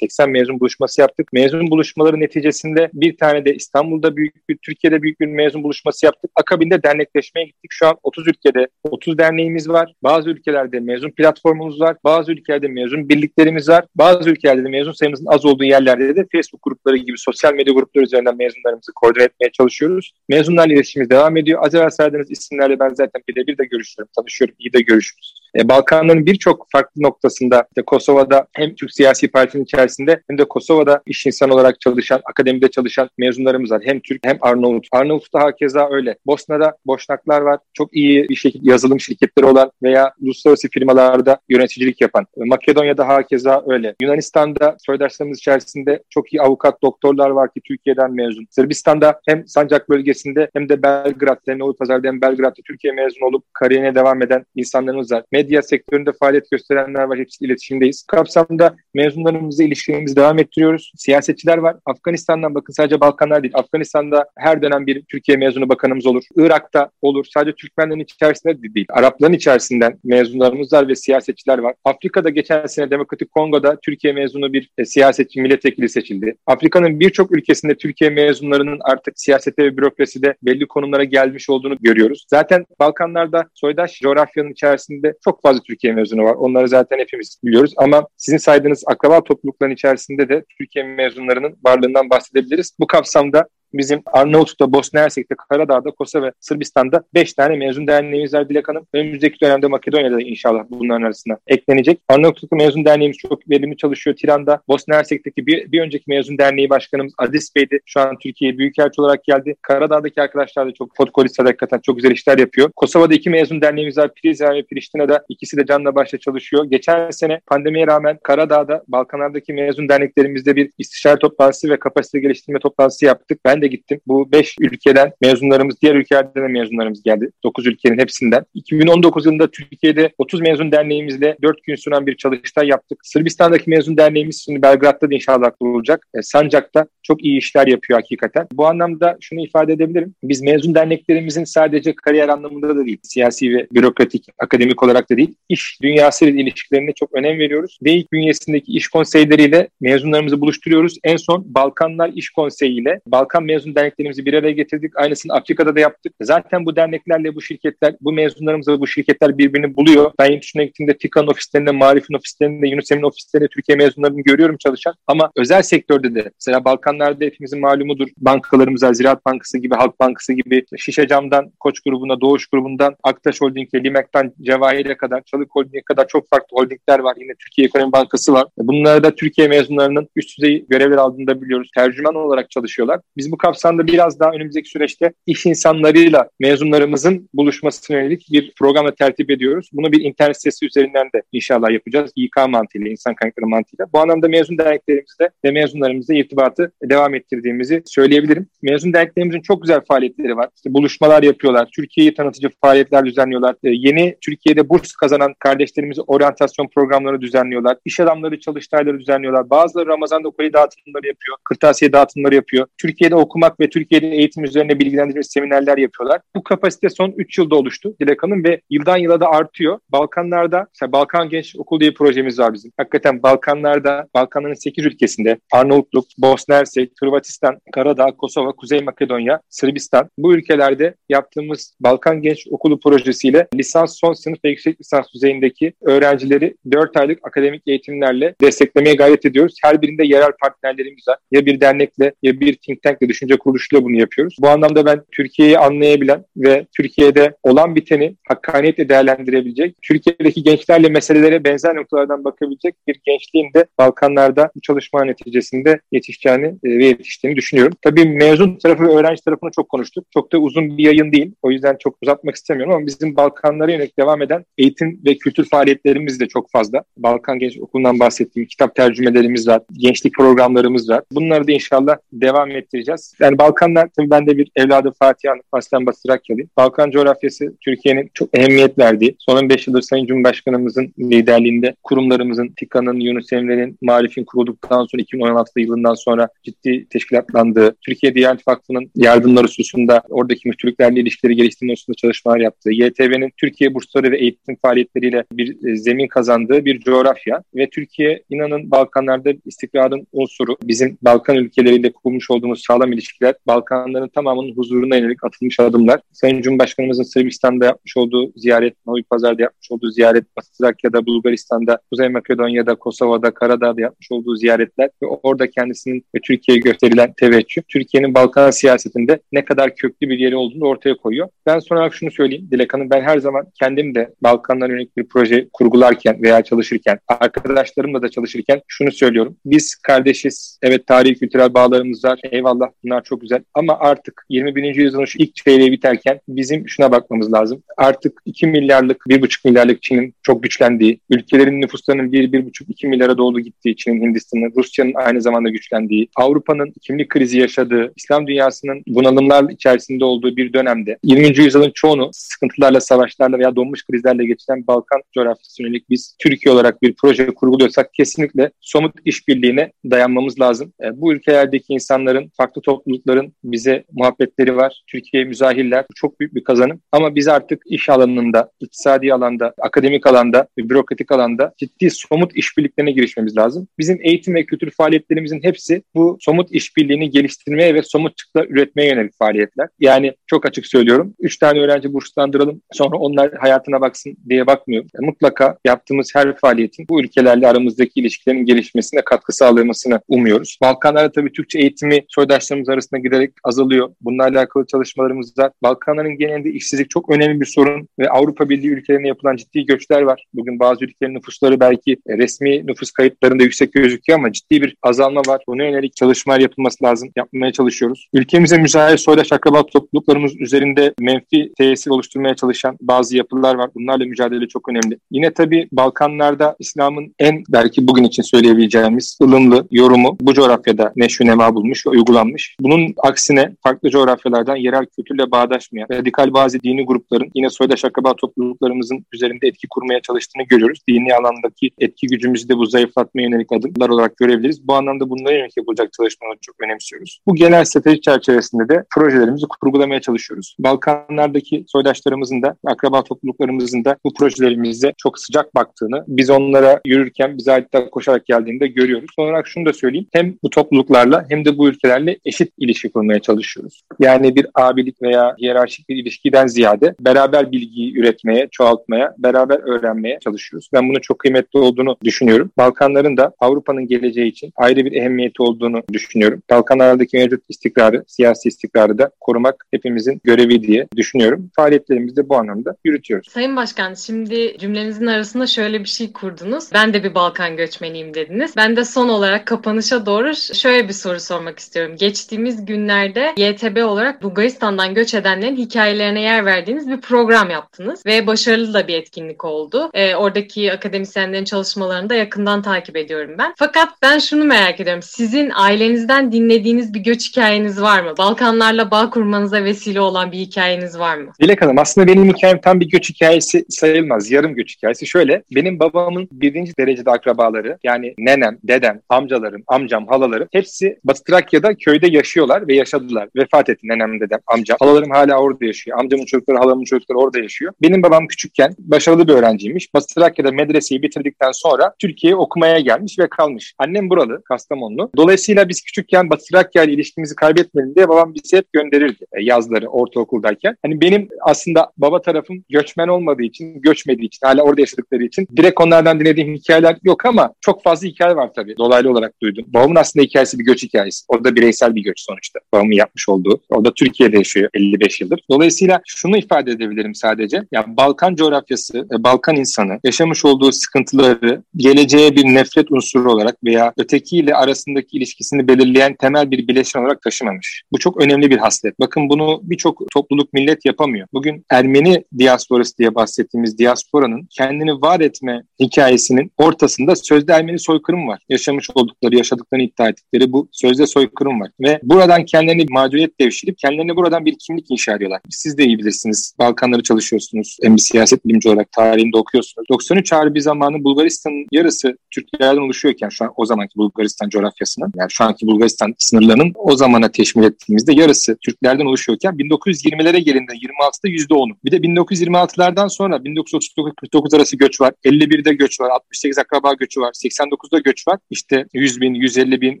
75-80 0.00 0.30
mezun 0.30 0.60
buluşması 0.60 1.00
yaptık. 1.00 1.32
Mezun 1.32 1.70
buluşmaları 1.70 2.20
neticesinde 2.20 2.90
bir 2.92 3.16
tane 3.16 3.44
de 3.44 3.54
İstanbul'da 3.54 4.16
büyük 4.16 4.48
bir, 4.48 4.56
Türkiye'de 4.56 5.02
büyük 5.02 5.20
bir 5.20 5.26
mezun 5.26 5.62
buluşması 5.62 6.06
yaptık. 6.06 6.30
Akabinde 6.34 6.82
dernekleşmeye 6.82 7.46
gittik. 7.46 7.70
Şu 7.70 7.86
an 7.86 7.96
30 8.02 8.28
ülkede 8.28 8.68
30 8.84 9.18
derneğimiz 9.18 9.68
var. 9.68 9.94
Bazı 10.02 10.30
ülkelerde 10.30 10.80
mezun 10.80 11.10
platformumuz 11.10 11.80
var. 11.80 11.96
Bazı 12.04 12.32
ülkelerde 12.32 12.68
mezun 12.68 13.08
birliklerimiz 13.08 13.68
var. 13.68 13.84
Bazı 13.94 14.30
ülkelerde 14.30 14.64
de 14.64 14.68
mezun 14.68 14.92
sayımızın 14.92 15.26
az 15.26 15.44
olduğu 15.44 15.64
yerlerde 15.64 16.16
de 16.16 16.26
Facebook 16.32 16.62
grupları 16.62 16.96
gibi 16.96 17.18
sosyal 17.18 17.54
medya 17.54 17.74
grupları 17.74 18.04
üzerinden 18.04 18.36
mezunlarımızı 18.36 18.92
koordine 18.94 19.24
etmeye 19.24 19.50
çalışıyoruz. 19.52 20.12
Mezunlarla 20.28 20.74
iletişimimiz 20.74 21.10
devam 21.10 21.36
ediyor. 21.36 21.60
Az 21.66 21.74
evvel 21.74 21.90
saydığınız 21.90 22.30
isimlerle 22.30 22.78
ben 22.78 22.88
zaten 22.88 23.22
birebir 23.28 23.58
de 23.58 23.64
görüşüyorum, 23.64 24.12
tanışıyorum, 24.16 24.54
iyi 24.58 24.72
de 24.72 24.80
görüşürüz. 24.80 25.39
E, 25.56 25.68
Balkanların 25.68 26.26
birçok 26.26 26.66
farklı 26.72 27.02
noktasında 27.02 27.66
işte 27.70 27.82
Kosova'da 27.82 28.46
hem 28.52 28.74
Türk 28.74 28.92
siyasi 28.92 29.28
partinin 29.28 29.64
içerisinde 29.64 30.22
hem 30.28 30.38
de 30.38 30.44
Kosova'da 30.44 31.02
iş 31.06 31.26
insanı 31.26 31.54
olarak 31.54 31.80
çalışan, 31.80 32.20
akademide 32.24 32.70
çalışan 32.70 33.10
mezunlarımız 33.18 33.70
var. 33.70 33.82
Hem 33.84 34.00
Türk 34.00 34.26
hem 34.26 34.38
Arnavut. 34.40 34.86
Arnavut'ta 34.92 35.40
hakeza 35.40 35.88
öyle. 35.90 36.16
Bosna'da 36.26 36.76
Boşnaklar 36.86 37.40
var. 37.40 37.58
Çok 37.74 37.96
iyi 37.96 38.28
bir 38.28 38.34
şekilde 38.34 38.70
yazılım 38.70 39.00
şirketleri 39.00 39.46
olan 39.46 39.70
veya 39.82 40.12
uluslararası 40.22 40.68
firmalarda 40.68 41.38
yöneticilik 41.48 42.00
yapan. 42.00 42.26
Makedonya'da 42.36 43.08
hakeza 43.08 43.64
öyle. 43.68 43.94
Yunanistan'da 44.02 44.76
soydaşlarımız 44.86 45.38
içerisinde 45.38 46.02
çok 46.10 46.32
iyi 46.32 46.42
avukat, 46.42 46.82
doktorlar 46.82 47.30
var 47.30 47.52
ki 47.52 47.60
Türkiye'den 47.64 48.12
mezun. 48.12 48.46
Sırbistan'da 48.50 49.20
hem 49.28 49.46
Sancak 49.46 49.88
bölgesinde 49.88 50.50
hem 50.54 50.68
de 50.68 50.82
Belgrad'da 50.82 51.52
hem 51.52 51.58
Pazar'da 51.78 52.08
hem 52.08 52.20
Belgrad'da 52.20 52.62
Türkiye 52.66 52.92
mezun 52.92 53.26
olup 53.26 53.44
kariyerine 53.54 53.94
devam 53.94 54.22
eden 54.22 54.44
insanlarımız 54.54 55.12
var 55.12 55.24
medya 55.40 55.62
sektöründe 55.62 56.12
faaliyet 56.12 56.50
gösterenler 56.50 57.02
var. 57.02 57.18
Hepsi 57.18 57.44
iletişimdeyiz. 57.44 58.04
Kapsamda 58.08 58.76
mezunlarımızla 58.94 59.64
ilişkilerimizi 59.64 60.16
devam 60.16 60.38
ettiriyoruz. 60.38 60.92
Siyasetçiler 60.96 61.58
var. 61.58 61.76
Afganistan'dan 61.86 62.54
bakın 62.54 62.72
sadece 62.72 63.00
Balkanlar 63.00 63.42
değil. 63.42 63.54
Afganistan'da 63.56 64.24
her 64.38 64.62
dönem 64.62 64.86
bir 64.86 65.02
Türkiye 65.02 65.36
mezunu 65.36 65.68
bakanımız 65.68 66.06
olur. 66.06 66.22
Irak'ta 66.36 66.90
olur. 67.02 67.26
Sadece 67.34 67.54
Türkmenlerin 67.54 68.00
içerisinde 68.00 68.62
de 68.62 68.74
değil. 68.74 68.86
Arapların 68.90 69.32
içerisinden 69.32 69.98
mezunlarımız 70.04 70.72
var 70.72 70.88
ve 70.88 70.94
siyasetçiler 70.94 71.58
var. 71.58 71.74
Afrika'da 71.84 72.30
geçen 72.30 72.66
sene 72.66 72.90
Demokratik 72.90 73.30
Kongo'da 73.30 73.76
Türkiye 73.84 74.12
mezunu 74.12 74.52
bir 74.52 74.70
e, 74.78 74.84
siyasetçi 74.84 75.40
milletvekili 75.42 75.88
seçildi. 75.88 76.36
Afrika'nın 76.46 77.00
birçok 77.00 77.36
ülkesinde 77.36 77.74
Türkiye 77.74 78.10
mezunlarının 78.10 78.78
artık 78.80 79.20
siyasete 79.20 79.62
ve 79.62 79.76
bürokraside 79.76 80.34
belli 80.42 80.66
konumlara 80.66 81.04
gelmiş 81.04 81.50
olduğunu 81.50 81.76
görüyoruz. 81.80 82.24
Zaten 82.28 82.66
Balkanlarda 82.80 83.44
soydaş 83.54 84.00
coğrafyanın 84.00 84.50
içerisinde 84.50 85.14
çok 85.24 85.29
çok 85.30 85.42
fazla 85.42 85.62
Türkiye 85.62 85.92
mezunu 85.92 86.24
var. 86.24 86.34
Onları 86.34 86.68
zaten 86.68 86.98
hepimiz 86.98 87.38
biliyoruz 87.44 87.74
ama 87.76 88.06
sizin 88.16 88.38
saydığınız 88.38 88.84
akraba 88.86 89.24
toplulukların 89.24 89.72
içerisinde 89.72 90.28
de 90.28 90.44
Türkiye 90.58 90.84
mezunlarının 90.84 91.56
varlığından 91.64 92.10
bahsedebiliriz. 92.10 92.76
Bu 92.80 92.86
kapsamda 92.86 93.48
Bizim 93.72 94.02
Arnavutluk'ta, 94.06 94.72
Bosna 94.72 95.00
Hersek'te, 95.00 95.34
Karadağ'da, 95.48 95.90
Kosova 95.90 96.26
ve 96.26 96.32
Sırbistan'da 96.40 97.04
5 97.14 97.32
tane 97.34 97.56
mezun 97.56 97.86
derneğimiz 97.86 98.34
var 98.34 98.48
Dilek 98.48 98.68
Hanım. 98.68 98.86
Önümüzdeki 98.92 99.40
dönemde 99.40 99.66
Makedonya'da 99.66 100.20
inşallah 100.20 100.64
bunların 100.70 101.02
arasına 101.02 101.38
eklenecek. 101.46 102.00
Arnavutluk'ta 102.08 102.56
mezun 102.56 102.84
derneğimiz 102.84 103.18
çok 103.18 103.50
verimli 103.50 103.76
çalışıyor. 103.76 104.16
Tiran'da, 104.16 104.62
Bosna 104.68 104.96
Hersek'teki 104.96 105.46
bir, 105.46 105.72
bir 105.72 105.80
önceki 105.80 106.04
mezun 106.08 106.38
derneği 106.38 106.70
başkanımız 106.70 107.12
Adis 107.18 107.56
Bey'di. 107.56 107.80
Şu 107.86 108.00
an 108.00 108.18
Türkiye'ye 108.18 108.58
büyükelçi 108.58 109.00
olarak 109.00 109.24
geldi. 109.24 109.54
Karadağ'daki 109.62 110.22
arkadaşlar 110.22 110.66
da 110.66 110.72
çok 110.72 110.96
Podkolista'da 110.96 111.48
hakikaten 111.48 111.78
çok 111.78 111.96
güzel 111.96 112.10
işler 112.10 112.38
yapıyor. 112.38 112.70
Kosova'da 112.76 113.14
iki 113.14 113.30
mezun 113.30 113.60
derneğimiz 113.60 113.98
var. 113.98 114.10
Prizren 114.14 114.54
ve 114.54 114.62
Priştine'de 114.62 115.20
ikisi 115.28 115.56
de 115.56 115.66
canla 115.66 115.94
başla 115.94 116.18
çalışıyor. 116.18 116.64
Geçen 116.64 117.10
sene 117.10 117.40
pandemiye 117.46 117.86
rağmen 117.86 118.18
Karadağ'da 118.22 118.84
Balkanlardaki 118.88 119.52
mezun 119.52 119.88
derneklerimizde 119.88 120.56
bir 120.56 120.70
istişare 120.78 121.18
toplantısı 121.18 121.70
ve 121.70 121.78
kapasite 121.78 122.20
geliştirme 122.20 122.58
toplantısı 122.58 123.04
yaptık. 123.04 123.40
Ben 123.44 123.59
de 123.62 123.66
gittim. 123.66 124.00
Bu 124.06 124.32
5 124.32 124.56
ülkeden 124.60 125.12
mezunlarımız, 125.20 125.76
diğer 125.82 125.94
ülkelerden 125.94 126.42
de 126.44 126.48
mezunlarımız 126.48 127.02
geldi. 127.02 127.30
9 127.44 127.66
ülkenin 127.66 127.98
hepsinden. 127.98 128.44
2019 128.54 129.26
yılında 129.26 129.50
Türkiye'de 129.50 130.10
30 130.18 130.40
mezun 130.40 130.72
derneğimizle 130.72 131.36
4 131.42 131.62
gün 131.64 131.74
süren 131.74 132.06
bir 132.06 132.16
çalıştay 132.16 132.68
yaptık. 132.68 132.98
Sırbistan'daki 133.02 133.70
mezun 133.70 133.96
derneğimiz 133.96 134.42
şimdi 134.44 134.62
Belgrad'da 134.62 135.10
da 135.10 135.14
inşallah 135.14 135.50
kurulacak. 135.60 136.06
E, 136.14 136.22
Sancak'ta 136.22 136.86
çok 137.02 137.24
iyi 137.24 137.38
işler 137.38 137.66
yapıyor 137.66 137.98
hakikaten. 137.98 138.46
Bu 138.52 138.66
anlamda 138.66 139.16
şunu 139.20 139.44
ifade 139.44 139.72
edebilirim. 139.72 140.14
Biz 140.22 140.42
mezun 140.42 140.74
derneklerimizin 140.74 141.44
sadece 141.44 141.94
kariyer 141.94 142.28
anlamında 142.28 142.76
da 142.76 142.86
değil, 142.86 142.98
siyasi 143.02 143.50
ve 143.50 143.66
bürokratik, 143.72 144.26
akademik 144.38 144.82
olarak 144.82 145.10
da 145.10 145.16
değil, 145.16 145.34
iş 145.48 145.78
dünyası 145.82 146.24
ile 146.24 146.40
ilişkilerine 146.40 146.92
çok 146.92 147.14
önem 147.14 147.38
veriyoruz. 147.38 147.78
DEİK 147.84 148.12
bünyesindeki 148.12 148.72
iş 148.72 148.88
konseyleriyle 148.88 149.68
mezunlarımızı 149.80 150.40
buluşturuyoruz. 150.40 150.98
En 151.04 151.16
son 151.16 151.44
Balkanlar 151.54 152.10
İş 152.14 152.30
Konseyi 152.30 152.80
ile 152.80 153.00
Balkan 153.06 153.44
mezun 153.52 153.74
derneklerimizi 153.74 154.26
bir 154.26 154.34
araya 154.34 154.52
getirdik. 154.52 154.96
Aynısını 154.96 155.32
Afrika'da 155.34 155.76
da 155.76 155.80
yaptık. 155.80 156.12
Zaten 156.22 156.66
bu 156.66 156.76
derneklerle 156.76 157.34
bu 157.34 157.42
şirketler, 157.42 157.94
bu 158.00 158.12
mezunlarımızla 158.12 158.80
bu 158.80 158.86
şirketler 158.86 159.38
birbirini 159.38 159.76
buluyor. 159.76 160.12
Ben 160.18 160.32
yurt 160.32 160.42
dışına 160.42 160.62
gittiğimde 160.64 160.96
TİKA'nın 160.96 161.26
ofislerinde, 161.26 161.70
Marif'in 161.70 162.14
ofislerinde, 162.14 162.68
Yunus 162.68 162.92
ofislerinde 163.04 163.48
Türkiye 163.48 163.76
mezunlarını 163.76 164.20
görüyorum 164.20 164.56
çalışan. 164.56 164.94
Ama 165.06 165.30
özel 165.36 165.62
sektörde 165.62 166.14
de 166.14 166.30
mesela 166.40 166.64
Balkanlarda 166.64 167.24
hepimizin 167.24 167.60
malumudur. 167.60 168.08
Bankalarımız, 168.18 168.84
Ziraat 168.92 169.26
Bankası 169.26 169.58
gibi, 169.58 169.74
Halk 169.74 170.00
Bankası 170.00 170.32
gibi, 170.32 170.64
Şişe 170.76 171.06
Cam'dan 171.06 171.52
Koç 171.60 171.80
grubuna, 171.80 172.20
Doğuş 172.20 172.46
grubundan, 172.46 172.96
Aktaş 173.02 173.40
Holding'e, 173.40 173.84
Limek'ten 173.84 174.32
Cevahir'e 174.42 174.96
kadar, 174.96 175.22
Çalık 175.22 175.48
Holding'e 175.50 175.82
kadar 175.82 176.08
çok 176.08 176.30
farklı 176.30 176.56
holdingler 176.56 176.98
var. 176.98 177.16
Yine 177.20 177.32
Türkiye 177.34 177.66
Ekonomi 177.66 177.92
Bankası 177.92 178.32
var. 178.32 178.46
Bunları 178.58 179.02
da 179.02 179.14
Türkiye 179.14 179.48
mezunlarının 179.48 180.08
üst 180.16 180.38
düzey 180.38 180.64
görevler 180.68 180.96
aldığında 180.96 181.42
biliyoruz. 181.42 181.70
Tercüman 181.74 182.14
olarak 182.14 182.50
çalışıyorlar. 182.50 183.00
Biz 183.16 183.32
bu 183.32 183.36
kapsamda 183.40 183.86
biraz 183.86 184.20
daha 184.20 184.30
önümüzdeki 184.30 184.68
süreçte 184.68 185.12
iş 185.26 185.46
insanlarıyla 185.46 186.28
mezunlarımızın 186.40 187.28
buluşmasına 187.34 187.96
yönelik 187.96 188.26
bir 188.32 188.52
programla 188.58 188.94
tertip 188.94 189.30
ediyoruz. 189.30 189.70
Bunu 189.72 189.92
bir 189.92 190.04
internet 190.04 190.36
sitesi 190.36 190.66
üzerinden 190.66 191.06
de 191.14 191.22
inşallah 191.32 191.70
yapacağız. 191.70 192.12
İK 192.16 192.36
mantığıyla, 192.48 192.90
insan 192.90 193.14
kaynakları 193.14 193.46
mantığıyla. 193.46 193.86
Bu 193.92 193.98
anlamda 193.98 194.28
mezun 194.28 194.58
derneklerimizde 194.58 195.30
ve 195.44 195.50
mezunlarımızla 195.50 196.14
irtibatı 196.14 196.72
devam 196.82 197.14
ettirdiğimizi 197.14 197.82
söyleyebilirim. 197.86 198.46
Mezun 198.62 198.92
derneklerimizin 198.92 199.40
çok 199.40 199.62
güzel 199.62 199.80
faaliyetleri 199.88 200.36
var. 200.36 200.48
İşte 200.56 200.74
buluşmalar 200.74 201.22
yapıyorlar. 201.22 201.68
Türkiye'yi 201.76 202.14
tanıtıcı 202.14 202.50
faaliyetler 202.62 203.04
düzenliyorlar. 203.04 203.54
Ee, 203.64 203.70
yeni 203.70 204.16
Türkiye'de 204.20 204.68
burs 204.68 204.92
kazanan 204.92 205.34
kardeşlerimizi 205.38 206.00
oryantasyon 206.00 206.68
programları 206.74 207.20
düzenliyorlar. 207.20 207.76
İş 207.84 208.00
adamları 208.00 208.40
çalıştayları 208.40 209.00
düzenliyorlar. 209.00 209.50
Bazıları 209.50 209.86
Ramazan'da 209.86 210.30
koli 210.30 210.52
dağıtımları 210.52 211.06
yapıyor. 211.06 211.36
Kırtasiye 211.44 211.92
dağıtımları 211.92 212.34
yapıyor. 212.34 212.66
Türkiye'de 212.78 213.14
okumak 213.30 213.60
ve 213.60 213.70
Türkiye'de 213.70 214.06
eğitim 214.06 214.44
üzerine 214.44 214.78
bilgilendirici 214.78 215.28
seminerler 215.28 215.78
yapıyorlar. 215.78 216.20
Bu 216.36 216.42
kapasite 216.42 216.88
son 216.88 217.14
3 217.16 217.38
yılda 217.38 217.56
oluştu 217.56 217.94
Dilek 218.00 218.22
Hanım 218.22 218.44
ve 218.44 218.60
yıldan 218.70 218.96
yıla 218.96 219.20
da 219.20 219.30
artıyor. 219.30 219.78
Balkanlarda, 219.92 220.66
mesela 220.74 220.92
Balkan 220.92 221.28
Genç 221.28 221.56
Okul 221.58 221.80
diye 221.80 221.94
projemiz 221.94 222.38
var 222.38 222.54
bizim. 222.54 222.72
Hakikaten 222.76 223.22
Balkanlarda, 223.22 224.08
Balkanların 224.14 224.54
8 224.54 224.84
ülkesinde 224.86 225.38
Arnavutluk, 225.52 226.04
Bosna 226.18 226.54
Hersek, 226.54 226.92
Hırvatistan, 227.00 227.58
Karadağ, 227.72 228.06
Kosova, 228.06 228.52
Kuzey 228.52 228.80
Makedonya, 228.80 229.40
Sırbistan 229.48 230.10
bu 230.18 230.34
ülkelerde 230.34 230.94
yaptığımız 231.08 231.76
Balkan 231.80 232.22
Genç 232.22 232.46
Okulu 232.50 232.80
projesiyle 232.80 233.48
lisans 233.54 233.98
son 233.98 234.12
sınıf 234.12 234.38
ve 234.44 234.50
yüksek 234.50 234.80
lisans 234.80 235.06
düzeyindeki 235.14 235.72
öğrencileri 235.80 236.56
4 236.72 236.96
aylık 236.96 237.18
akademik 237.26 237.62
eğitimlerle 237.66 238.34
desteklemeye 238.40 238.94
gayret 238.94 239.24
ediyoruz. 239.24 239.54
Her 239.62 239.82
birinde 239.82 240.06
yerel 240.06 240.32
partnerlerimiz 240.42 241.08
var. 241.08 241.18
Ya 241.30 241.46
bir 241.46 241.60
dernekle 241.60 242.12
ya 242.22 242.40
bir 242.40 242.54
think 242.54 242.82
tankle 242.82 243.08
düşünce 243.20 243.38
kuruluşuyla 243.38 243.84
bunu 243.84 243.96
yapıyoruz. 243.96 244.36
Bu 244.40 244.48
anlamda 244.48 244.86
ben 244.86 245.02
Türkiye'yi 245.12 245.58
anlayabilen 245.58 246.24
ve 246.36 246.66
Türkiye'de 246.76 247.36
olan 247.42 247.74
biteni 247.74 248.16
hakkaniyetle 248.28 248.88
değerlendirebilecek, 248.88 249.76
Türkiye'deki 249.82 250.42
gençlerle 250.42 250.88
meselelere 250.88 251.44
benzer 251.44 251.76
noktalardan 251.76 252.24
bakabilecek 252.24 252.74
bir 252.88 253.00
gençliğin 253.04 253.54
de 253.54 253.66
Balkanlarda 253.78 254.50
bu 254.56 254.60
çalışma 254.60 255.04
neticesinde 255.04 255.80
yetişeceğini 255.92 256.46
e, 256.46 256.78
ve 256.78 256.84
yetiştiğini 256.84 257.36
düşünüyorum. 257.36 257.76
Tabii 257.82 258.04
mezun 258.04 258.56
tarafı 258.56 258.82
ve 258.82 258.92
öğrenci 258.92 259.24
tarafını 259.24 259.50
çok 259.50 259.68
konuştuk. 259.68 260.04
Çok 260.14 260.32
da 260.32 260.38
uzun 260.38 260.78
bir 260.78 260.84
yayın 260.84 261.12
değil. 261.12 261.32
O 261.42 261.50
yüzden 261.50 261.76
çok 261.80 261.96
uzatmak 262.02 262.34
istemiyorum 262.34 262.74
ama 262.74 262.86
bizim 262.86 263.16
Balkanlara 263.16 263.72
yönelik 263.72 263.98
devam 263.98 264.22
eden 264.22 264.44
eğitim 264.58 265.00
ve 265.06 265.14
kültür 265.14 265.48
faaliyetlerimiz 265.48 266.20
de 266.20 266.28
çok 266.28 266.50
fazla. 266.50 266.82
Balkan 266.96 267.38
Genç 267.38 267.58
Okulu'ndan 267.58 268.00
bahsettiğim 268.00 268.48
kitap 268.48 268.74
tercümelerimiz 268.74 269.48
var, 269.48 269.62
gençlik 269.72 270.14
programlarımız 270.14 270.90
var. 270.90 271.02
Bunları 271.12 271.48
da 271.48 271.52
inşallah 271.52 271.96
devam 272.12 272.50
ettireceğiz. 272.50 272.99
Yani 273.20 273.38
Balkanlar, 273.38 273.88
tabii 273.96 274.10
ben 274.10 274.26
de 274.26 274.38
bir 274.38 274.50
evladı 274.56 274.92
Fatih 274.98 275.28
Hanım, 275.28 275.42
aslen 275.52 275.86
Basırakyalıyım. 275.86 276.50
Balkan 276.56 276.90
coğrafyası 276.90 277.56
Türkiye'nin 277.60 278.10
çok 278.14 278.38
ehemmiyet 278.38 278.78
verdiği, 278.78 279.16
son 279.18 279.36
15 279.36 279.66
yıldır 279.66 279.82
Sayın 279.82 280.06
Cumhurbaşkanımızın 280.06 280.94
liderliğinde 280.98 281.74
kurumlarımızın, 281.82 282.48
TİKA'nın, 282.48 283.00
Yunus 283.00 283.32
Emre'nin, 283.32 283.78
Marif'in 283.82 284.24
kurulduktan 284.24 284.84
sonra 284.84 285.02
2016 285.02 285.60
yılından 285.60 285.94
sonra 285.94 286.28
ciddi 286.42 286.86
teşkilatlandığı, 286.88 287.76
Türkiye 287.86 288.14
Diyanet 288.14 288.48
Vakfı'nın 288.48 288.90
yardımları 288.96 289.44
hususunda 289.44 290.02
oradaki 290.08 290.48
müftülüklerle 290.48 291.00
ilişkileri 291.00 291.36
geliştirme 291.36 291.72
hususunda 291.72 291.96
çalışmalar 291.96 292.38
yaptığı, 292.38 292.70
YTV'nin 292.70 293.32
Türkiye 293.36 293.74
bursları 293.74 294.12
ve 294.12 294.18
eğitim 294.18 294.56
faaliyetleriyle 294.56 295.24
bir 295.32 295.68
e, 295.68 295.76
zemin 295.76 296.08
kazandığı 296.08 296.64
bir 296.64 296.80
coğrafya 296.80 297.42
ve 297.54 297.70
Türkiye 297.70 298.22
inanın 298.30 298.70
Balkanlarda 298.70 299.32
istikrarın 299.46 300.06
unsuru. 300.12 300.56
Bizim 300.62 300.98
Balkan 301.02 301.36
ülkeleriyle 301.36 301.92
kurmuş 301.92 302.30
olduğumuz 302.30 302.62
sağlam 302.66 302.89
ilişkiler, 302.92 303.34
Balkanların 303.46 304.08
tamamının 304.08 304.56
huzuruna 304.56 304.96
yönelik 304.96 305.24
atılmış 305.24 305.60
adımlar. 305.60 306.00
Sayın 306.12 306.42
Cumhurbaşkanımızın 306.42 307.02
Sırbistan'da 307.02 307.64
yapmış 307.64 307.96
olduğu 307.96 308.32
ziyaret, 308.36 308.74
Novi 308.86 309.02
Pazar'da 309.02 309.42
yapmış 309.42 309.70
olduğu 309.70 309.90
ziyaret, 309.90 310.24
Trakya'da, 310.60 311.06
Bulgaristan'da, 311.06 311.78
Kuzey 311.90 312.08
Makedonya'da, 312.08 312.74
Kosova'da, 312.74 313.30
Karadağ'da 313.30 313.80
yapmış 313.80 314.12
olduğu 314.12 314.36
ziyaretler 314.36 314.90
ve 315.02 315.06
orada 315.06 315.50
kendisinin 315.50 316.04
ve 316.14 316.20
Türkiye'ye 316.24 316.60
gösterilen 316.60 317.12
teveccüh, 317.20 317.62
Türkiye'nin 317.68 318.14
Balkan 318.14 318.50
siyasetinde 318.50 319.20
ne 319.32 319.44
kadar 319.44 319.74
köklü 319.76 320.08
bir 320.08 320.18
yeri 320.18 320.36
olduğunu 320.36 320.64
ortaya 320.64 320.96
koyuyor. 320.96 321.28
Ben 321.46 321.58
son 321.58 321.76
olarak 321.76 321.94
şunu 321.94 322.10
söyleyeyim 322.10 322.48
Dilek 322.50 322.74
Hanım, 322.74 322.90
ben 322.90 323.00
her 323.00 323.18
zaman 323.18 323.46
kendim 323.60 323.94
de 323.94 324.14
Balkanlara 324.22 324.72
yönelik 324.72 324.96
bir 324.96 325.08
proje 325.08 325.48
kurgularken 325.52 326.22
veya 326.22 326.42
çalışırken, 326.42 326.98
arkadaşlarımla 327.08 328.02
da 328.02 328.08
çalışırken 328.08 328.62
şunu 328.68 328.92
söylüyorum. 328.92 329.36
Biz 329.44 329.74
kardeşiz, 329.74 330.58
evet 330.62 330.86
tarihi 330.86 331.14
kültürel 331.14 331.54
bağlarımız 331.54 332.04
var, 332.04 332.20
eyvallah 332.30 332.68
bunlar 332.84 333.04
çok 333.04 333.20
güzel 333.20 333.42
ama 333.54 333.78
artık 333.78 334.24
21. 334.28 334.74
yüzyılın 334.74 335.04
şu 335.04 335.18
ilk 335.18 335.34
çeyreği 335.34 335.72
biterken 335.72 336.20
bizim 336.28 336.68
şuna 336.68 336.92
bakmamız 336.92 337.32
lazım. 337.32 337.62
Artık 337.76 338.22
2 338.24 338.46
milyarlık, 338.46 339.02
1,5 339.08 339.48
milyarlık 339.48 339.82
Çin'in 339.82 340.14
çok 340.22 340.42
güçlendiği, 340.42 341.00
ülkelerin 341.10 341.60
nüfuslarının 341.60 342.12
1-1,5-2 342.12 342.86
milyara 342.86 343.18
doğru 343.18 343.40
gittiği 343.40 343.76
Çin'in, 343.76 344.02
Hindistan'ın, 344.02 344.52
Rusya'nın 344.56 344.92
aynı 344.94 345.22
zamanda 345.22 345.48
güçlendiği, 345.48 346.08
Avrupa'nın 346.16 346.72
kimlik 346.80 347.08
krizi 347.08 347.38
yaşadığı, 347.38 347.92
İslam 347.96 348.26
dünyasının 348.26 348.82
bunalımlar 348.86 349.50
içerisinde 349.50 350.04
olduğu 350.04 350.36
bir 350.36 350.52
dönemde 350.52 350.98
20. 351.04 351.38
yüzyılın 351.38 351.70
çoğunu 351.74 352.10
sıkıntılarla, 352.12 352.80
savaşlarla 352.80 353.38
veya 353.38 353.56
donmuş 353.56 353.86
krizlerle 353.86 354.26
geçiren 354.26 354.66
Balkan 354.66 355.02
coğrafyasına 355.14 355.66
yönelik 355.66 355.90
biz 355.90 356.16
Türkiye 356.18 356.54
olarak 356.54 356.82
bir 356.82 356.94
proje 356.94 357.26
kurguluyorsak 357.26 357.94
kesinlikle 357.94 358.50
somut 358.60 358.94
işbirliğine 359.04 359.72
dayanmamız 359.90 360.40
lazım. 360.40 360.72
E, 360.84 361.00
bu 361.00 361.12
ülkelerdeki 361.12 361.72
insanların, 361.72 362.30
farklı 362.36 362.62
toplulukların 362.70 363.32
bize 363.44 363.84
muhabbetleri 363.92 364.56
var. 364.56 364.82
Türkiye 364.86 365.24
müzahirler. 365.24 365.84
Çok 365.94 366.20
büyük 366.20 366.34
bir 366.34 366.44
kazanım. 366.44 366.80
Ama 366.92 367.14
biz 367.14 367.28
artık 367.28 367.62
iş 367.66 367.88
alanında, 367.88 368.50
iktisadi 368.60 369.14
alanda, 369.14 369.54
akademik 369.58 370.06
alanda 370.06 370.46
ve 370.58 370.70
bürokratik 370.70 371.12
alanda 371.12 371.52
ciddi 371.58 371.90
somut 371.90 372.36
işbirliklerine 372.36 372.92
girişmemiz 372.92 373.36
lazım. 373.36 373.68
Bizim 373.78 373.98
eğitim 374.02 374.34
ve 374.34 374.46
kültür 374.46 374.70
faaliyetlerimizin 374.70 375.40
hepsi 375.42 375.82
bu 375.94 376.18
somut 376.20 376.52
işbirliğini 376.52 377.10
geliştirmeye 377.10 377.74
ve 377.74 377.82
somut 377.82 378.16
çıktılar 378.16 378.46
üretmeye 378.48 378.88
yönelik 378.88 379.18
faaliyetler. 379.18 379.68
Yani 379.80 380.12
çok 380.26 380.46
açık 380.46 380.66
söylüyorum. 380.66 381.14
Üç 381.18 381.38
tane 381.38 381.60
öğrenci 381.60 381.92
burslandıralım 381.92 382.62
sonra 382.72 382.96
onlar 382.96 383.32
hayatına 383.34 383.80
baksın 383.80 384.16
diye 384.28 384.46
bakmıyorum. 384.46 384.88
Yani 384.94 385.06
mutlaka 385.06 385.58
yaptığımız 385.64 386.10
her 386.14 386.36
faaliyetin 386.36 386.86
bu 386.88 387.00
ülkelerle 387.00 387.48
aramızdaki 387.48 388.00
ilişkilerin 388.00 388.44
gelişmesine 388.44 389.00
katkı 389.04 389.32
sağlamasını 389.32 390.00
umuyoruz. 390.08 390.58
Balkanlarda 390.62 391.12
tabii 391.12 391.32
Türkçe 391.32 391.58
eğitimi 391.58 392.04
soydaşlarımız 392.08 392.59
insanlarımız 392.60 392.68
arasında 392.68 393.00
giderek 393.00 393.32
azalıyor. 393.44 393.90
Bununla 394.00 394.24
alakalı 394.24 394.66
çalışmalarımız 394.66 395.38
var. 395.38 395.52
Balkanların 395.62 396.18
genelinde 396.18 396.50
işsizlik 396.50 396.90
çok 396.90 397.10
önemli 397.10 397.40
bir 397.40 397.46
sorun 397.46 397.88
ve 397.98 398.10
Avrupa 398.10 398.48
Birliği 398.48 398.68
ülkelerine 398.68 399.08
yapılan 399.08 399.36
ciddi 399.36 399.66
göçler 399.66 400.02
var. 400.02 400.26
Bugün 400.34 400.60
bazı 400.60 400.84
ülkelerin 400.84 401.14
nüfusları 401.14 401.60
belki 401.60 401.96
resmi 402.08 402.66
nüfus 402.66 402.90
kayıtlarında 402.90 403.42
yüksek 403.42 403.72
gözüküyor 403.72 404.18
ama 404.18 404.32
ciddi 404.32 404.62
bir 404.62 404.76
azalma 404.82 405.20
var. 405.26 405.42
Buna 405.46 405.64
yönelik 405.64 405.96
çalışmalar 405.96 406.40
yapılması 406.40 406.84
lazım. 406.84 407.10
Yapmaya 407.16 407.52
çalışıyoruz. 407.52 408.08
Ülkemize 408.12 408.58
müzahir 408.58 408.98
soydaş 408.98 409.32
akraba 409.32 409.66
topluluklarımız 409.66 410.40
üzerinde 410.40 410.94
menfi 411.00 411.52
tesir 411.58 411.90
oluşturmaya 411.90 412.34
çalışan 412.34 412.76
bazı 412.80 413.16
yapılar 413.16 413.54
var. 413.54 413.70
Bunlarla 413.74 414.04
mücadele 414.04 414.48
çok 414.48 414.68
önemli. 414.68 414.98
Yine 415.10 415.30
tabii 415.30 415.68
Balkanlarda 415.72 416.56
İslam'ın 416.58 417.14
en 417.18 417.42
belki 417.48 417.86
bugün 417.86 418.04
için 418.04 418.22
söyleyebileceğimiz 418.22 419.18
ılımlı 419.22 419.68
yorumu 419.70 420.16
bu 420.20 420.34
coğrafyada 420.34 420.92
neşvi 420.96 421.26
nema 421.26 421.54
bulmuş 421.54 421.86
ve 421.86 421.90
uygulanmış. 421.90 422.49
Bunun 422.60 422.94
aksine 422.98 423.54
farklı 423.62 423.90
coğrafyalardan 423.90 424.56
yerel 424.56 424.86
kültürle 424.86 425.30
bağdaşmayan 425.30 425.86
radikal 425.92 426.34
bazı 426.34 426.60
dini 426.60 426.86
grupların 426.86 427.30
yine 427.34 427.50
soydaş 427.50 427.84
akraba 427.84 428.14
topluluklarımızın 428.16 429.06
üzerinde 429.12 429.48
etki 429.48 429.66
kurmaya 429.70 430.00
çalıştığını 430.00 430.42
görüyoruz. 430.42 430.78
Dini 430.88 431.14
alandaki 431.14 431.70
etki 431.78 432.06
gücümüzü 432.06 432.48
de 432.48 432.56
bu 432.56 432.66
zayıflatmaya 432.66 433.28
yönelik 433.28 433.52
adımlar 433.52 433.88
olarak 433.88 434.16
görebiliriz. 434.16 434.68
Bu 434.68 434.74
anlamda 434.74 435.10
bunlara 435.10 435.34
yönelik 435.34 435.56
yapılacak 435.56 435.92
çalışmaları 435.92 436.38
çok 436.40 436.56
önemsiyoruz. 436.60 437.20
Bu 437.26 437.34
genel 437.34 437.64
strateji 437.64 438.00
çerçevesinde 438.00 438.68
de 438.68 438.84
projelerimizi 438.94 439.46
kurgulamaya 439.46 440.00
çalışıyoruz. 440.00 440.56
Balkanlardaki 440.58 441.64
soydaşlarımızın 441.66 442.42
da, 442.42 442.56
akraba 442.66 443.04
topluluklarımızın 443.04 443.84
da 443.84 443.96
bu 444.04 444.14
projelerimizde 444.14 444.94
çok 444.98 445.18
sıcak 445.18 445.54
baktığını, 445.54 446.04
biz 446.08 446.30
onlara 446.30 446.80
yürürken 446.84 447.38
bize 447.38 447.52
adeta 447.52 447.90
koşarak 447.90 448.26
geldiğinde 448.26 448.66
görüyoruz. 448.66 449.10
Son 449.16 449.24
olarak 449.24 449.48
şunu 449.48 449.66
da 449.66 449.72
söyleyeyim. 449.72 450.06
Hem 450.12 450.34
bu 450.42 450.50
topluluklarla 450.50 451.26
hem 451.28 451.44
de 451.44 451.58
bu 451.58 451.68
ülkelerle 451.68 452.18
eşit 452.24 452.39
ilişki 452.58 452.92
kurmaya 452.92 453.20
çalışıyoruz. 453.20 453.82
Yani 453.98 454.36
bir 454.36 454.46
abilik 454.54 455.02
veya 455.02 455.36
hiyerarşik 455.40 455.88
bir 455.88 455.96
ilişkiden 455.96 456.46
ziyade 456.46 456.94
beraber 457.00 457.52
bilgiyi 457.52 457.98
üretmeye, 457.98 458.48
çoğaltmaya, 458.50 459.14
beraber 459.18 459.58
öğrenmeye 459.58 460.18
çalışıyoruz. 460.18 460.68
Ben 460.72 460.88
bunu 460.88 461.00
çok 461.00 461.18
kıymetli 461.18 461.58
olduğunu 461.58 461.96
düşünüyorum. 462.04 462.50
Balkanların 462.58 463.16
da 463.16 463.32
Avrupa'nın 463.38 463.86
geleceği 463.86 464.28
için 464.28 464.52
ayrı 464.56 464.84
bir 464.84 464.92
ehemmiyeti 464.92 465.42
olduğunu 465.42 465.82
düşünüyorum. 465.92 466.42
Balkanlardaki 466.50 467.16
mevcut 467.16 467.42
istikrarı, 467.48 468.04
siyasi 468.06 468.48
istikrarı 468.48 468.98
da 468.98 469.10
korumak 469.20 469.66
hepimizin 469.70 470.20
görevi 470.24 470.62
diye 470.62 470.88
düşünüyorum. 470.96 471.50
Faaliyetlerimizi 471.56 472.16
de 472.16 472.28
bu 472.28 472.36
anlamda 472.36 472.76
yürütüyoruz. 472.84 473.28
Sayın 473.30 473.56
Başkan 473.56 473.94
şimdi 473.94 474.56
cümlenizin 474.58 475.06
arasında 475.06 475.46
şöyle 475.46 475.80
bir 475.80 475.88
şey 475.88 476.12
kurdunuz. 476.12 476.64
Ben 476.74 476.94
de 476.94 477.04
bir 477.04 477.14
Balkan 477.14 477.56
göçmeniyim 477.56 478.14
dediniz. 478.14 478.56
Ben 478.56 478.76
de 478.76 478.84
son 478.84 479.08
olarak 479.08 479.46
kapanışa 479.46 480.06
doğru 480.06 480.32
şöyle 480.54 480.88
bir 480.88 480.92
soru 480.92 481.20
sormak 481.20 481.58
istiyorum. 481.58 481.96
Geçtiğimiz 482.30 482.64
günlerde 482.64 483.32
YTB 483.36 483.84
olarak 483.84 484.22
Bulgaristan'dan 484.22 484.94
göç 484.94 485.14
edenlerin 485.14 485.56
hikayelerine 485.56 486.20
yer 486.20 486.44
verdiğiniz 486.44 486.88
bir 486.88 487.00
program 487.00 487.50
yaptınız 487.50 488.06
ve 488.06 488.26
başarılı 488.26 488.74
da 488.74 488.88
bir 488.88 488.94
etkinlik 488.94 489.44
oldu. 489.44 489.90
E, 489.94 490.14
oradaki 490.14 490.72
akademisyenlerin 490.72 491.44
çalışmalarını 491.44 492.10
da 492.10 492.14
yakından 492.14 492.62
takip 492.62 492.96
ediyorum 492.96 493.34
ben. 493.38 493.54
Fakat 493.56 493.88
ben 494.02 494.18
şunu 494.18 494.44
merak 494.44 494.80
ediyorum. 494.80 495.02
Sizin 495.02 495.50
ailenizden 495.54 496.32
dinlediğiniz 496.32 496.94
bir 496.94 497.00
göç 497.00 497.30
hikayeniz 497.30 497.82
var 497.82 498.02
mı? 498.02 498.14
Balkanlarla 498.18 498.90
bağ 498.90 499.10
kurmanıza 499.10 499.64
vesile 499.64 500.00
olan 500.00 500.32
bir 500.32 500.38
hikayeniz 500.38 500.98
var 500.98 501.16
mı? 501.16 501.32
Dilek 501.42 501.62
Hanım 501.62 501.78
aslında 501.78 502.06
benim 502.06 502.28
hikayem 502.28 502.60
tam 502.60 502.80
bir 502.80 502.88
göç 502.88 503.10
hikayesi 503.10 503.64
sayılmaz. 503.68 504.30
Yarım 504.30 504.54
göç 504.54 504.76
hikayesi. 504.76 505.06
Şöyle 505.06 505.42
benim 505.54 505.80
babamın 505.80 506.28
birinci 506.32 506.76
derecede 506.78 507.10
akrabaları 507.10 507.78
yani 507.84 508.14
nenem, 508.18 508.58
dedem, 508.64 509.00
amcalarım, 509.08 509.62
amcam, 509.66 510.06
halalarım 510.06 510.48
hepsi 510.52 510.98
Batı 511.04 511.24
Trakya'da 511.24 511.74
köyde 511.74 512.09
yaşıyorlar 512.10 512.68
ve 512.68 512.74
yaşadılar. 512.74 513.28
Vefat 513.36 513.68
etti 513.68 513.88
nenem, 513.88 514.20
dedem, 514.20 514.38
amcam. 514.46 514.76
Halalarım 514.80 515.10
hala 515.10 515.40
orada 515.40 515.64
yaşıyor. 515.64 515.98
Amcamın 515.98 516.24
çocukları, 516.24 516.58
halamın 516.58 516.84
çocukları 516.84 517.18
orada 517.18 517.40
yaşıyor. 517.40 517.72
Benim 517.82 518.02
babam 518.02 518.26
küçükken 518.26 518.74
başarılı 518.78 519.28
bir 519.28 519.32
öğrenciymiş. 519.32 519.94
Batı 519.94 520.14
Trakya'da 520.14 520.52
medreseyi 520.52 521.02
bitirdikten 521.02 521.52
sonra 521.52 521.94
Türkiye'ye 521.98 522.36
okumaya 522.36 522.80
gelmiş 522.80 523.18
ve 523.18 523.28
kalmış. 523.28 523.74
Annem 523.78 524.10
buralı, 524.10 524.42
Kastamonlu. 524.44 525.10
Dolayısıyla 525.16 525.68
biz 525.68 525.82
küçükken 525.82 526.30
Batı 526.30 526.44
Trakya 526.52 526.84
ile 526.84 526.92
ilişkimizi 526.92 527.34
kaybetmeyelim 527.34 527.94
diye 527.94 528.08
babam 528.08 528.34
bizi 528.34 528.56
hep 528.56 528.72
gönderirdi 528.72 529.24
e, 529.32 529.42
yazları 529.42 529.88
ortaokuldayken. 529.88 530.76
Hani 530.82 531.00
benim 531.00 531.28
aslında 531.40 531.90
baba 531.96 532.22
tarafım 532.22 532.64
göçmen 532.70 533.08
olmadığı 533.08 533.42
için, 533.42 533.80
göçmediği 533.80 534.26
için, 534.26 534.46
hala 534.46 534.62
orada 534.62 534.80
yaşadıkları 534.80 535.24
için 535.24 535.48
direkt 535.56 535.80
onlardan 535.80 536.20
dinlediğim 536.20 536.54
hikayeler 536.54 536.96
yok 537.02 537.26
ama 537.26 537.54
çok 537.60 537.82
fazla 537.82 538.08
hikaye 538.08 538.36
var 538.36 538.50
tabii. 538.54 538.76
Dolaylı 538.76 539.10
olarak 539.10 539.42
duydum. 539.42 539.64
Babamın 539.68 539.96
aslında 539.96 540.24
hikayesi 540.24 540.58
bir 540.58 540.64
göç 540.64 540.82
hikayesi. 540.82 541.24
O 541.28 541.44
da 541.44 541.56
bireysel 541.56 541.94
bir 541.94 541.99
göç 542.02 542.20
sonuçta. 542.20 542.60
Babamın 542.72 542.92
yapmış 542.92 543.28
olduğu. 543.28 543.60
O 543.70 543.84
da 543.84 543.94
Türkiye'de 543.94 544.36
yaşıyor 544.36 544.70
55 544.74 545.20
yıldır. 545.20 545.40
Dolayısıyla 545.50 546.00
şunu 546.06 546.36
ifade 546.36 546.70
edebilirim 546.70 547.14
sadece. 547.14 547.62
Yani 547.72 547.96
Balkan 547.96 548.34
coğrafyası, 548.34 548.98
e, 548.98 549.24
Balkan 549.24 549.56
insanı 549.56 550.00
yaşamış 550.04 550.44
olduğu 550.44 550.72
sıkıntıları 550.72 551.62
geleceğe 551.76 552.36
bir 552.36 552.44
nefret 552.44 552.92
unsuru 552.92 553.32
olarak 553.32 553.64
veya 553.64 553.92
ötekiyle 553.96 554.54
arasındaki 554.54 555.16
ilişkisini 555.16 555.68
belirleyen 555.68 556.14
temel 556.14 556.50
bir 556.50 556.68
bileşen 556.68 557.00
olarak 557.00 557.22
taşımamış. 557.22 557.82
Bu 557.92 557.98
çok 557.98 558.22
önemli 558.22 558.50
bir 558.50 558.58
haslet. 558.58 559.00
Bakın 559.00 559.28
bunu 559.28 559.60
birçok 559.62 560.10
topluluk 560.12 560.52
millet 560.52 560.84
yapamıyor. 560.84 561.28
Bugün 561.32 561.64
Ermeni 561.70 562.24
diasporası 562.38 562.98
diye 562.98 563.14
bahsettiğimiz 563.14 563.78
diasporanın 563.78 564.48
kendini 564.50 564.92
var 564.92 565.20
etme 565.20 565.62
hikayesinin 565.80 566.52
ortasında 566.56 567.16
sözde 567.16 567.52
Ermeni 567.52 567.78
soykırım 567.78 568.28
var. 568.28 568.42
Yaşamış 568.48 568.90
oldukları, 568.94 569.36
yaşadıklarını 569.36 569.84
iddia 569.84 570.08
ettikleri 570.08 570.52
bu 570.52 570.68
sözde 570.72 571.06
soykırım 571.06 571.60
var. 571.60 571.70
Ve 571.80 571.89
buradan 572.02 572.44
kendilerini 572.44 572.86
mağduriyet 572.90 573.40
devşirip 573.40 573.78
kendilerine 573.78 574.16
buradan 574.16 574.44
bir 574.44 574.56
kimlik 574.58 574.90
inşa 574.90 575.16
ediyorlar. 575.16 575.40
Siz 575.50 575.78
de 575.78 575.84
iyi 575.84 575.98
bilirsiniz. 575.98 576.54
Balkanları 576.58 577.02
çalışıyorsunuz. 577.02 577.78
Hem 577.82 577.96
bir 577.96 578.00
siyaset 578.00 578.46
bilimci 578.46 578.68
olarak 578.68 578.92
tarihinde 578.92 579.36
okuyorsunuz. 579.36 579.88
93 579.88 580.32
Harbi 580.32 580.62
zamanı 580.62 581.04
Bulgaristan'ın 581.04 581.66
yarısı 581.72 582.18
Türklerden 582.30 582.80
oluşuyorken 582.80 583.28
şu 583.28 583.44
an 583.44 583.52
o 583.56 583.64
zamanki 583.64 583.96
Bulgaristan 583.96 584.48
coğrafyasının 584.48 585.12
yani 585.16 585.30
şu 585.30 585.44
anki 585.44 585.66
Bulgaristan 585.66 586.14
sınırlarının 586.18 586.72
o 586.74 586.96
zamana 586.96 587.32
teşmil 587.32 587.64
ettiğimizde 587.64 588.12
yarısı 588.12 588.56
Türklerden 588.56 589.06
oluşuyorken 589.06 589.54
1920'lere 589.54 590.38
gelinde 590.38 590.72
26'da 590.72 591.28
%10'u. 591.28 591.76
Bir 591.84 591.90
de 591.90 591.96
1926'lardan 591.96 593.08
sonra 593.08 593.36
1939-49 593.36 594.56
arası 594.56 594.76
göç 594.76 595.00
var. 595.00 595.12
51'de 595.24 595.74
göç 595.74 596.00
var. 596.00 596.10
68 596.10 596.58
akraba 596.58 596.94
göçü 596.94 597.20
var. 597.20 597.32
89'da 597.44 597.98
göç 597.98 598.28
var. 598.28 598.38
İşte 598.50 598.86
100 598.94 599.20
bin, 599.20 599.34
150 599.34 599.80
bin, 599.80 600.00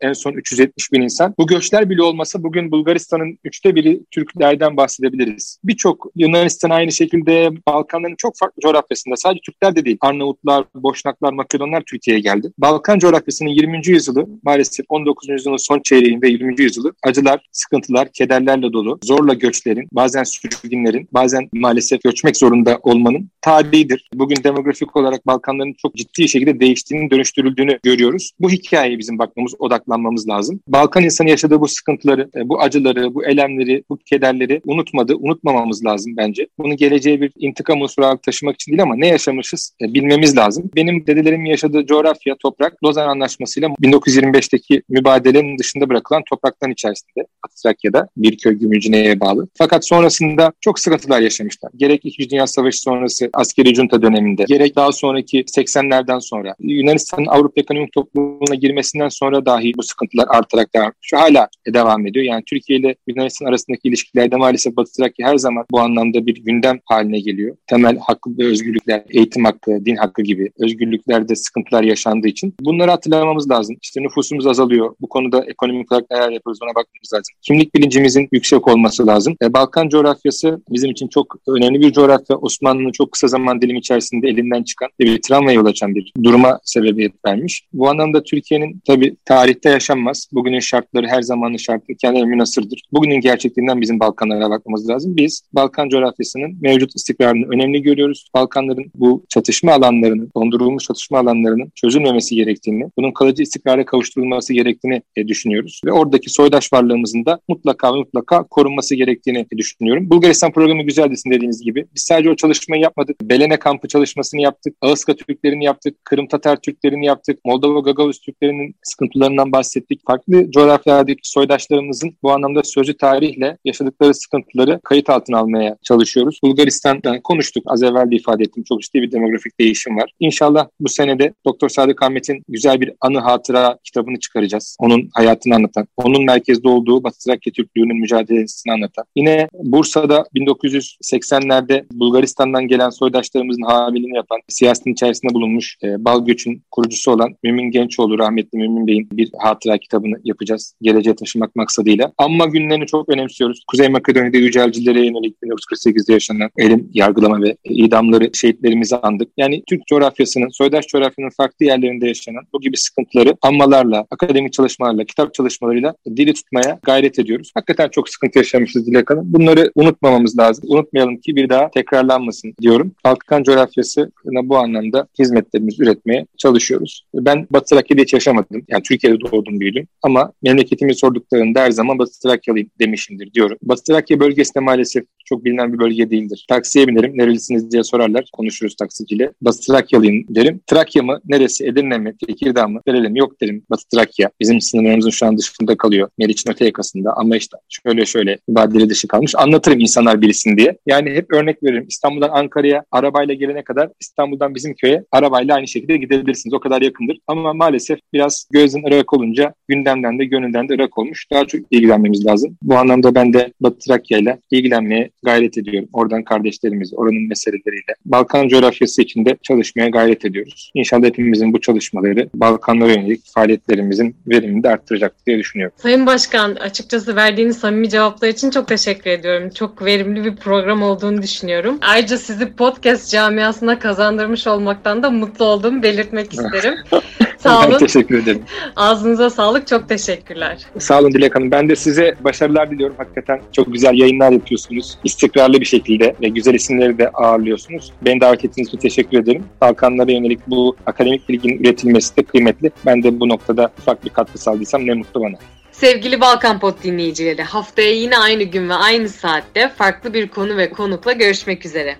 en 0.00 0.12
son 0.12 0.32
370 0.32 0.92
bin 0.92 1.02
insan. 1.02 1.34
Bu 1.38 1.46
göçler 1.46 1.75
bile 1.84 2.02
olmasa 2.02 2.42
bugün 2.42 2.70
Bulgaristan'ın 2.70 3.38
üçte 3.44 3.74
biri 3.74 4.00
Türklerden 4.10 4.76
bahsedebiliriz. 4.76 5.58
Birçok 5.64 6.06
Yunanistan 6.16 6.70
aynı 6.70 6.92
şekilde 6.92 7.50
Balkanların 7.68 8.16
çok 8.18 8.36
farklı 8.38 8.60
coğrafyasında 8.62 9.16
sadece 9.16 9.40
Türkler 9.40 9.76
de 9.76 9.84
değil. 9.84 9.96
Arnavutlar, 10.00 10.64
Boşnaklar, 10.74 11.32
Makedonlar 11.32 11.82
Türkiye'ye 11.86 12.20
geldi. 12.22 12.52
Balkan 12.58 12.98
coğrafyasının 12.98 13.48
20. 13.48 13.80
yüzyılı 13.86 14.26
maalesef 14.42 14.86
19. 14.88 15.28
yüzyılın 15.28 15.56
son 15.56 15.80
çeyreğinde 15.84 16.28
20. 16.28 16.62
yüzyılı 16.62 16.92
acılar, 17.02 17.46
sıkıntılar, 17.52 18.08
kederlerle 18.12 18.72
dolu. 18.72 18.98
Zorla 19.04 19.34
göçlerin, 19.34 19.88
bazen 19.92 20.24
sürgünlerin, 20.24 21.08
bazen 21.12 21.48
maalesef 21.52 22.02
göçmek 22.02 22.36
zorunda 22.36 22.78
olmanın 22.82 23.30
tarihidir. 23.40 24.08
Bugün 24.14 24.44
demografik 24.44 24.96
olarak 24.96 25.26
Balkanların 25.26 25.74
çok 25.82 25.94
ciddi 25.94 26.28
şekilde 26.28 26.60
değiştiğini, 26.60 27.10
dönüştürüldüğünü 27.10 27.78
görüyoruz. 27.82 28.30
Bu 28.40 28.50
hikayeye 28.50 28.98
bizim 28.98 29.18
bakmamız, 29.18 29.54
odaklanmamız 29.58 30.28
lazım. 30.28 30.60
Balkan 30.68 31.04
insanı 31.04 31.30
yaşadığı 31.30 31.60
bu 31.60 31.65
sıkıntıları, 31.68 32.30
e, 32.36 32.48
bu 32.48 32.60
acıları, 32.60 33.14
bu 33.14 33.24
elemleri, 33.24 33.84
bu 33.90 33.96
kederleri 33.96 34.60
unutmadı, 34.64 35.14
unutmamamız 35.16 35.84
lazım 35.84 36.12
bence. 36.16 36.46
Bunu 36.58 36.76
geleceğe 36.76 37.20
bir 37.20 37.32
intikam 37.38 37.82
unsuru 37.82 38.06
olarak 38.06 38.22
taşımak 38.22 38.54
için 38.54 38.72
değil 38.72 38.82
ama 38.82 38.96
ne 38.96 39.06
yaşamışız 39.06 39.72
e, 39.82 39.94
bilmemiz 39.94 40.36
lazım. 40.36 40.70
Benim 40.76 41.06
dedelerimin 41.06 41.50
yaşadığı 41.50 41.86
coğrafya, 41.86 42.36
toprak 42.36 42.84
Lozan 42.84 43.08
Anlaşması'yla 43.08 43.68
1925'teki 43.68 44.82
mübadelenin 44.88 45.58
dışında 45.58 45.88
bırakılan 45.88 46.22
topraktan 46.30 46.70
içerisinde 46.70 47.26
Trakya'da 47.62 48.08
bir 48.16 48.38
köy 48.38 48.54
Gümülcine'ye 48.54 49.20
bağlı. 49.20 49.48
Fakat 49.58 49.86
sonrasında 49.86 50.52
çok 50.60 50.80
sıkıntılar 50.80 51.20
yaşamışlar. 51.20 51.70
Gerek 51.76 52.04
İkinci 52.04 52.30
Dünya 52.30 52.46
Savaşı 52.46 52.80
sonrası 52.80 53.30
askeri 53.34 53.74
junta 53.74 54.02
döneminde, 54.02 54.44
gerek 54.48 54.76
daha 54.76 54.92
sonraki 54.92 55.44
80'lerden 55.44 56.18
sonra 56.18 56.54
Yunanistan'ın 56.58 57.26
Avrupa 57.26 57.60
Ekonomik 57.60 57.92
Topluluğu'na 57.92 58.54
girmesinden 58.54 59.08
sonra 59.08 59.46
dahi 59.46 59.72
bu 59.76 59.82
sıkıntılar 59.82 60.26
artarak 60.28 60.74
devam 60.74 60.92
şu 61.00 61.16
hala 61.16 61.48
devam 61.66 62.06
ediyor. 62.06 62.24
Yani 62.24 62.42
Türkiye 62.46 62.78
ile 62.78 62.94
Yunanistan 63.06 63.46
arasındaki 63.46 63.88
ilişkilerde 63.88 64.36
maalesef 64.36 64.76
Batı 64.76 64.92
Trakya 64.92 65.28
her 65.28 65.36
zaman 65.36 65.64
bu 65.70 65.80
anlamda 65.80 66.26
bir 66.26 66.34
gündem 66.34 66.80
haline 66.84 67.20
geliyor. 67.20 67.56
Temel 67.66 67.98
hakkı 67.98 68.38
ve 68.38 68.46
özgürlükler, 68.46 69.02
eğitim 69.10 69.44
hakkı, 69.44 69.84
din 69.86 69.96
hakkı 69.96 70.22
gibi 70.22 70.50
özgürlüklerde 70.58 71.36
sıkıntılar 71.36 71.82
yaşandığı 71.82 72.28
için 72.28 72.54
bunları 72.60 72.90
hatırlamamız 72.90 73.50
lazım. 73.50 73.76
İşte 73.82 74.02
nüfusumuz 74.02 74.46
azalıyor. 74.46 74.94
Bu 75.00 75.08
konuda 75.08 75.44
ekonomik 75.48 75.92
olarak 75.92 76.10
neler 76.10 76.30
yapıyoruz 76.30 76.58
ona 76.62 76.70
bakmamız 76.70 77.12
lazım. 77.14 77.34
Kimlik 77.42 77.74
bilincimizin 77.74 78.28
yüksek 78.32 78.68
olması 78.68 79.06
lazım. 79.06 79.36
E, 79.42 79.52
Balkan 79.52 79.88
coğrafyası 79.88 80.60
bizim 80.70 80.90
için 80.90 81.08
çok 81.08 81.36
önemli 81.48 81.80
bir 81.80 81.92
coğrafya. 81.92 82.36
Osmanlı'nın 82.36 82.92
çok 82.92 83.12
kısa 83.12 83.28
zaman 83.28 83.62
dilimi 83.62 83.78
içerisinde 83.78 84.28
elinden 84.28 84.62
çıkan 84.62 84.88
bir 85.00 85.22
travma 85.22 85.52
yol 85.52 85.66
açan 85.66 85.94
bir 85.94 86.12
duruma 86.22 86.60
sebebiyet 86.64 87.12
vermiş. 87.26 87.62
Bu 87.72 87.88
anlamda 87.88 88.22
Türkiye'nin 88.22 88.80
tabii 88.86 89.16
tarihte 89.24 89.70
yaşanmaz. 89.70 90.28
Bugünün 90.32 90.60
şartları 90.60 91.06
her 91.06 91.22
zaman 91.22 91.45
zamanın 91.46 91.56
şartı 91.56 91.94
kendine 92.00 92.24
münasırdır. 92.24 92.82
Bugünün 92.92 93.20
gerçekliğinden 93.20 93.80
bizim 93.80 94.00
Balkanlara 94.00 94.50
bakmamız 94.50 94.88
lazım. 94.88 95.16
Biz 95.16 95.42
Balkan 95.52 95.88
coğrafyasının 95.88 96.58
mevcut 96.60 96.96
istikrarını 96.96 97.46
önemli 97.54 97.82
görüyoruz. 97.82 98.28
Balkanların 98.34 98.84
bu 98.94 99.24
çatışma 99.28 99.72
alanlarının, 99.72 100.30
dondurulmuş 100.36 100.84
çatışma 100.84 101.18
alanlarının 101.18 101.72
çözülmemesi 101.74 102.34
gerektiğini, 102.34 102.90
bunun 102.96 103.12
kalıcı 103.12 103.42
istikrara 103.42 103.84
kavuşturulması 103.84 104.52
gerektiğini 104.52 105.02
e, 105.16 105.28
düşünüyoruz. 105.28 105.80
Ve 105.84 105.92
oradaki 105.92 106.30
soydaş 106.30 106.72
varlığımızın 106.72 107.24
da 107.24 107.40
mutlaka 107.48 107.92
mutlaka 107.92 108.42
korunması 108.42 108.94
gerektiğini 108.94 109.46
düşünüyorum. 109.56 110.10
Bulgaristan 110.10 110.52
programı 110.52 110.82
güzel 110.82 111.10
desin 111.10 111.30
dediğiniz 111.30 111.62
gibi. 111.62 111.86
Biz 111.94 112.02
sadece 112.02 112.30
o 112.30 112.36
çalışmayı 112.36 112.82
yapmadık. 112.82 113.16
Belene 113.22 113.58
kampı 113.58 113.88
çalışmasını 113.88 114.40
yaptık. 114.40 114.76
Ağızka 114.80 115.16
Türklerini 115.16 115.64
yaptık. 115.64 116.04
Kırım 116.04 116.28
Tatar 116.28 116.56
Türklerini 116.56 117.06
yaptık. 117.06 117.38
Moldova 117.44 117.80
Gagavuz 117.80 118.20
Türklerinin 118.20 118.74
sıkıntılarından 118.82 119.52
bahsettik. 119.52 120.00
Farklı 120.06 120.50
coğrafyalardaki 120.50 121.30
soydaşlarımızın 121.36 122.16
bu 122.22 122.32
anlamda 122.32 122.62
sözlü 122.64 122.96
tarihle 122.96 123.58
yaşadıkları 123.64 124.14
sıkıntıları 124.14 124.80
kayıt 124.84 125.10
altına 125.10 125.38
almaya 125.38 125.76
çalışıyoruz. 125.82 126.38
Bulgaristan'dan 126.42 127.20
konuştuk. 127.20 127.64
Az 127.66 127.82
evvel 127.82 128.10
de 128.10 128.16
ifade 128.16 128.42
ettim. 128.42 128.64
Çok 128.68 128.82
ciddi 128.82 129.02
bir 129.02 129.12
demografik 129.12 129.60
değişim 129.60 129.96
var. 129.96 130.10
İnşallah 130.20 130.68
bu 130.80 130.88
senede 130.88 131.32
Doktor 131.44 131.68
Sadık 131.68 132.02
Ahmet'in 132.02 132.42
güzel 132.48 132.80
bir 132.80 132.92
anı 133.00 133.18
hatıra 133.18 133.78
kitabını 133.84 134.18
çıkaracağız. 134.18 134.76
Onun 134.80 135.08
hayatını 135.14 135.54
anlatan, 135.54 135.86
onun 135.96 136.24
merkezde 136.24 136.68
olduğu 136.68 137.04
Batı 137.04 137.18
Trakya 137.18 137.52
Türklüğü'nün 137.52 138.00
mücadelesini 138.00 138.72
anlatan. 138.72 139.04
Yine 139.16 139.48
Bursa'da 139.54 140.24
1980'lerde 140.34 141.84
Bulgaristan'dan 141.92 142.68
gelen 142.68 142.90
soydaşlarımızın 142.90 143.62
habiliğini 143.62 144.16
yapan, 144.16 144.38
siyasetin 144.48 144.92
içerisinde 144.92 145.34
bulunmuş 145.34 145.76
e, 145.82 146.04
Bal 146.04 146.24
Göç'ün 146.24 146.62
kurucusu 146.70 147.10
olan 147.12 147.36
Mümin 147.42 147.70
Gençoğlu, 147.70 148.18
rahmetli 148.18 148.58
Mümin 148.58 148.86
Bey'in 148.86 149.08
bir 149.12 149.30
hatıra 149.38 149.78
kitabını 149.78 150.20
yapacağız. 150.24 150.74
Geleceğe 150.82 151.16
taşımak 151.26 151.56
maksadıyla. 151.56 152.12
Amma 152.18 152.46
günlerini 152.46 152.86
çok 152.86 153.08
önemsiyoruz. 153.08 153.64
Kuzey 153.66 153.88
Makedonya'da 153.88 154.36
yücelcilere 154.36 155.06
yönelik 155.06 155.36
1948'de 155.42 156.12
yaşanan 156.12 156.50
elim 156.58 156.90
yargılama 156.94 157.42
ve 157.42 157.56
idamları 157.64 158.30
şehitlerimizi 158.34 158.96
andık. 158.96 159.28
Yani 159.36 159.62
Türk 159.68 159.86
coğrafyasının, 159.86 160.48
soydaş 160.48 160.86
coğrafyanın 160.86 161.30
farklı 161.30 161.66
yerlerinde 161.66 162.08
yaşanan 162.08 162.42
bu 162.52 162.60
gibi 162.60 162.76
sıkıntıları 162.76 163.36
ammalarla, 163.42 164.06
akademik 164.10 164.52
çalışmalarla, 164.52 165.04
kitap 165.04 165.34
çalışmalarıyla 165.34 165.94
dili 166.16 166.34
tutmaya 166.34 166.78
gayret 166.82 167.18
ediyoruz. 167.18 167.50
Hakikaten 167.54 167.88
çok 167.88 168.08
sıkıntı 168.08 168.38
yaşamışız 168.38 168.86
Dilek 168.86 169.10
Hanım. 169.10 169.24
Bunları 169.26 169.72
unutmamamız 169.74 170.38
lazım. 170.38 170.64
Unutmayalım 170.68 171.16
ki 171.16 171.36
bir 171.36 171.48
daha 171.48 171.70
tekrarlanmasın 171.70 172.54
diyorum. 172.62 172.92
Balkan 173.04 173.42
coğrafyasına 173.42 174.08
bu 174.48 174.56
anlamda 174.56 175.06
hizmetlerimizi 175.18 175.82
üretmeye 175.82 176.26
çalışıyoruz. 176.38 177.04
Ben 177.14 177.46
Batı 177.50 177.74
Trakya'da 177.74 178.02
hiç 178.02 178.12
yaşamadım. 178.12 178.62
Yani 178.68 178.82
Türkiye'de 178.82 179.20
doğdum 179.20 179.60
büyüdüm. 179.60 179.88
Ama 180.02 180.32
memleketimi 180.42 180.96
sorduklarında 181.06 181.60
her 181.60 181.70
zaman 181.70 181.98
Batı 181.98 182.20
Trakyalıyım 182.20 182.70
demişimdir 182.78 183.32
diyorum. 183.32 183.58
Batı 183.62 183.82
Trakya 183.82 184.20
bölgesinde 184.20 184.60
maalesef 184.60 185.04
çok 185.24 185.44
bilinen 185.44 185.72
bir 185.72 185.78
bölge 185.78 186.10
değildir. 186.10 186.46
Taksiye 186.48 186.88
binerim, 186.88 187.18
nerelisiniz 187.18 187.70
diye 187.70 187.84
sorarlar. 187.84 188.24
Konuşuruz 188.32 188.76
taksiciyle. 188.76 189.32
Batı 189.42 189.60
Trakyalıyım 189.60 190.24
derim. 190.28 190.60
Trakya 190.66 191.02
mı? 191.02 191.20
Neresi? 191.24 191.66
Edirne 191.66 191.98
mi? 191.98 192.14
Tekirdağ 192.26 192.68
mı? 192.68 192.80
Verelim. 192.88 193.16
Yok 193.16 193.40
derim. 193.40 193.62
Batı 193.70 193.88
Trakya. 193.94 194.30
Bizim 194.40 194.60
sınırlarımızın 194.60 195.10
şu 195.10 195.26
an 195.26 195.38
dışında 195.38 195.76
kalıyor. 195.76 196.08
Meriç'in 196.18 196.50
öte 196.50 196.64
yakasında. 196.64 197.12
Ama 197.16 197.36
işte 197.36 197.56
şöyle 197.68 198.06
şöyle 198.06 198.38
mübadele 198.48 198.88
dışı 198.88 199.08
kalmış. 199.08 199.34
Anlatırım 199.36 199.80
insanlar 199.80 200.22
bilsin 200.22 200.56
diye. 200.56 200.78
Yani 200.86 201.10
hep 201.10 201.32
örnek 201.32 201.62
veririm. 201.62 201.86
İstanbul'dan 201.88 202.30
Ankara'ya 202.32 202.84
arabayla 202.90 203.34
gelene 203.34 203.64
kadar 203.64 203.90
İstanbul'dan 204.00 204.54
bizim 204.54 204.74
köye 204.74 205.04
arabayla 205.12 205.54
aynı 205.54 205.68
şekilde 205.68 205.96
gidebilirsiniz. 205.96 206.54
O 206.54 206.60
kadar 206.60 206.82
yakındır. 206.82 207.18
Ama 207.26 207.52
maalesef 207.52 207.98
biraz 208.12 208.48
gözün 208.52 208.86
ırak 208.86 209.12
olunca 209.12 209.54
gündemden 209.68 210.18
de 210.18 210.24
gönülden 210.24 210.68
de 210.68 210.74
ırak 210.74 210.95
olmuş. 210.98 211.26
Daha 211.32 211.44
çok 211.44 211.60
ilgilenmemiz 211.70 212.26
lazım. 212.26 212.56
Bu 212.62 212.76
anlamda 212.76 213.14
ben 213.14 213.32
de 213.32 213.52
Batı 213.60 213.78
Trakya 213.78 214.18
ile 214.18 214.38
ilgilenmeye 214.50 215.10
gayret 215.24 215.58
ediyorum. 215.58 215.88
Oradan 215.92 216.24
kardeşlerimiz, 216.24 216.94
oranın 216.94 217.28
meseleleriyle. 217.28 217.94
Balkan 218.04 218.48
coğrafyası 218.48 219.02
içinde 219.02 219.36
çalışmaya 219.42 219.88
gayret 219.88 220.24
ediyoruz. 220.24 220.70
İnşallah 220.74 221.06
hepimizin 221.06 221.52
bu 221.52 221.60
çalışmaları 221.60 222.28
Balkanlara 222.34 222.92
yönelik 222.92 223.20
faaliyetlerimizin 223.34 224.16
verimini 224.26 224.62
de 224.62 224.68
arttıracak 224.68 225.26
diye 225.26 225.38
düşünüyorum. 225.38 225.76
Sayın 225.82 226.06
Başkan 226.06 226.54
açıkçası 226.54 227.16
verdiğiniz 227.16 227.58
samimi 227.58 227.88
cevaplar 227.88 228.28
için 228.28 228.50
çok 228.50 228.68
teşekkür 228.68 229.10
ediyorum. 229.10 229.50
Çok 229.50 229.84
verimli 229.84 230.24
bir 230.24 230.36
program 230.36 230.82
olduğunu 230.82 231.22
düşünüyorum. 231.22 231.78
Ayrıca 231.80 232.18
sizi 232.18 232.52
podcast 232.52 233.10
camiasına 233.10 233.78
kazandırmış 233.78 234.46
olmaktan 234.46 235.02
da 235.02 235.10
mutlu 235.10 235.44
olduğumu 235.44 235.82
belirtmek 235.82 236.32
isterim. 236.32 236.74
Sağ 237.46 237.68
olun. 237.68 237.78
teşekkür 237.78 238.22
ederim. 238.22 238.42
Ağzınıza 238.76 239.30
sağlık. 239.30 239.66
Çok 239.66 239.88
teşekkürler. 239.88 240.58
Sağ 240.78 241.00
olun 241.00 241.12
Dilek 241.12 241.34
Hanım. 241.36 241.50
Ben 241.50 241.68
de 241.68 241.76
size 241.76 242.14
başarılar 242.20 242.70
diliyorum. 242.70 242.96
Hakikaten 242.98 243.40
çok 243.52 243.72
güzel 243.72 243.94
yayınlar 243.94 244.32
yapıyorsunuz. 244.32 244.98
İstikrarlı 245.04 245.60
bir 245.60 245.66
şekilde 245.66 246.16
ve 246.22 246.28
güzel 246.28 246.54
isimleri 246.54 246.98
de 246.98 247.08
ağırlıyorsunuz. 247.08 247.92
Beni 248.02 248.20
davet 248.20 248.44
ettiğiniz 248.44 248.68
için 248.68 248.78
teşekkür 248.78 249.18
ederim. 249.18 249.44
Balkanlara 249.60 250.12
yönelik 250.12 250.40
bu 250.46 250.76
akademik 250.86 251.28
bilginin 251.28 251.64
üretilmesi 251.64 252.16
de 252.16 252.22
kıymetli. 252.22 252.70
Ben 252.86 253.02
de 253.02 253.20
bu 253.20 253.28
noktada 253.28 253.70
ufak 253.78 254.04
bir 254.04 254.10
katkı 254.10 254.38
sağladıysam 254.38 254.86
ne 254.86 254.94
mutlu 254.94 255.20
bana. 255.20 255.34
Sevgili 255.72 256.20
Balkan 256.20 256.60
Pod 256.60 256.82
dinleyicileri, 256.82 257.42
haftaya 257.42 257.92
yine 257.92 258.18
aynı 258.18 258.42
gün 258.42 258.68
ve 258.68 258.74
aynı 258.74 259.08
saatte 259.08 259.68
farklı 259.68 260.14
bir 260.14 260.28
konu 260.28 260.56
ve 260.56 260.70
konukla 260.70 261.12
görüşmek 261.12 261.66
üzere. 261.66 261.96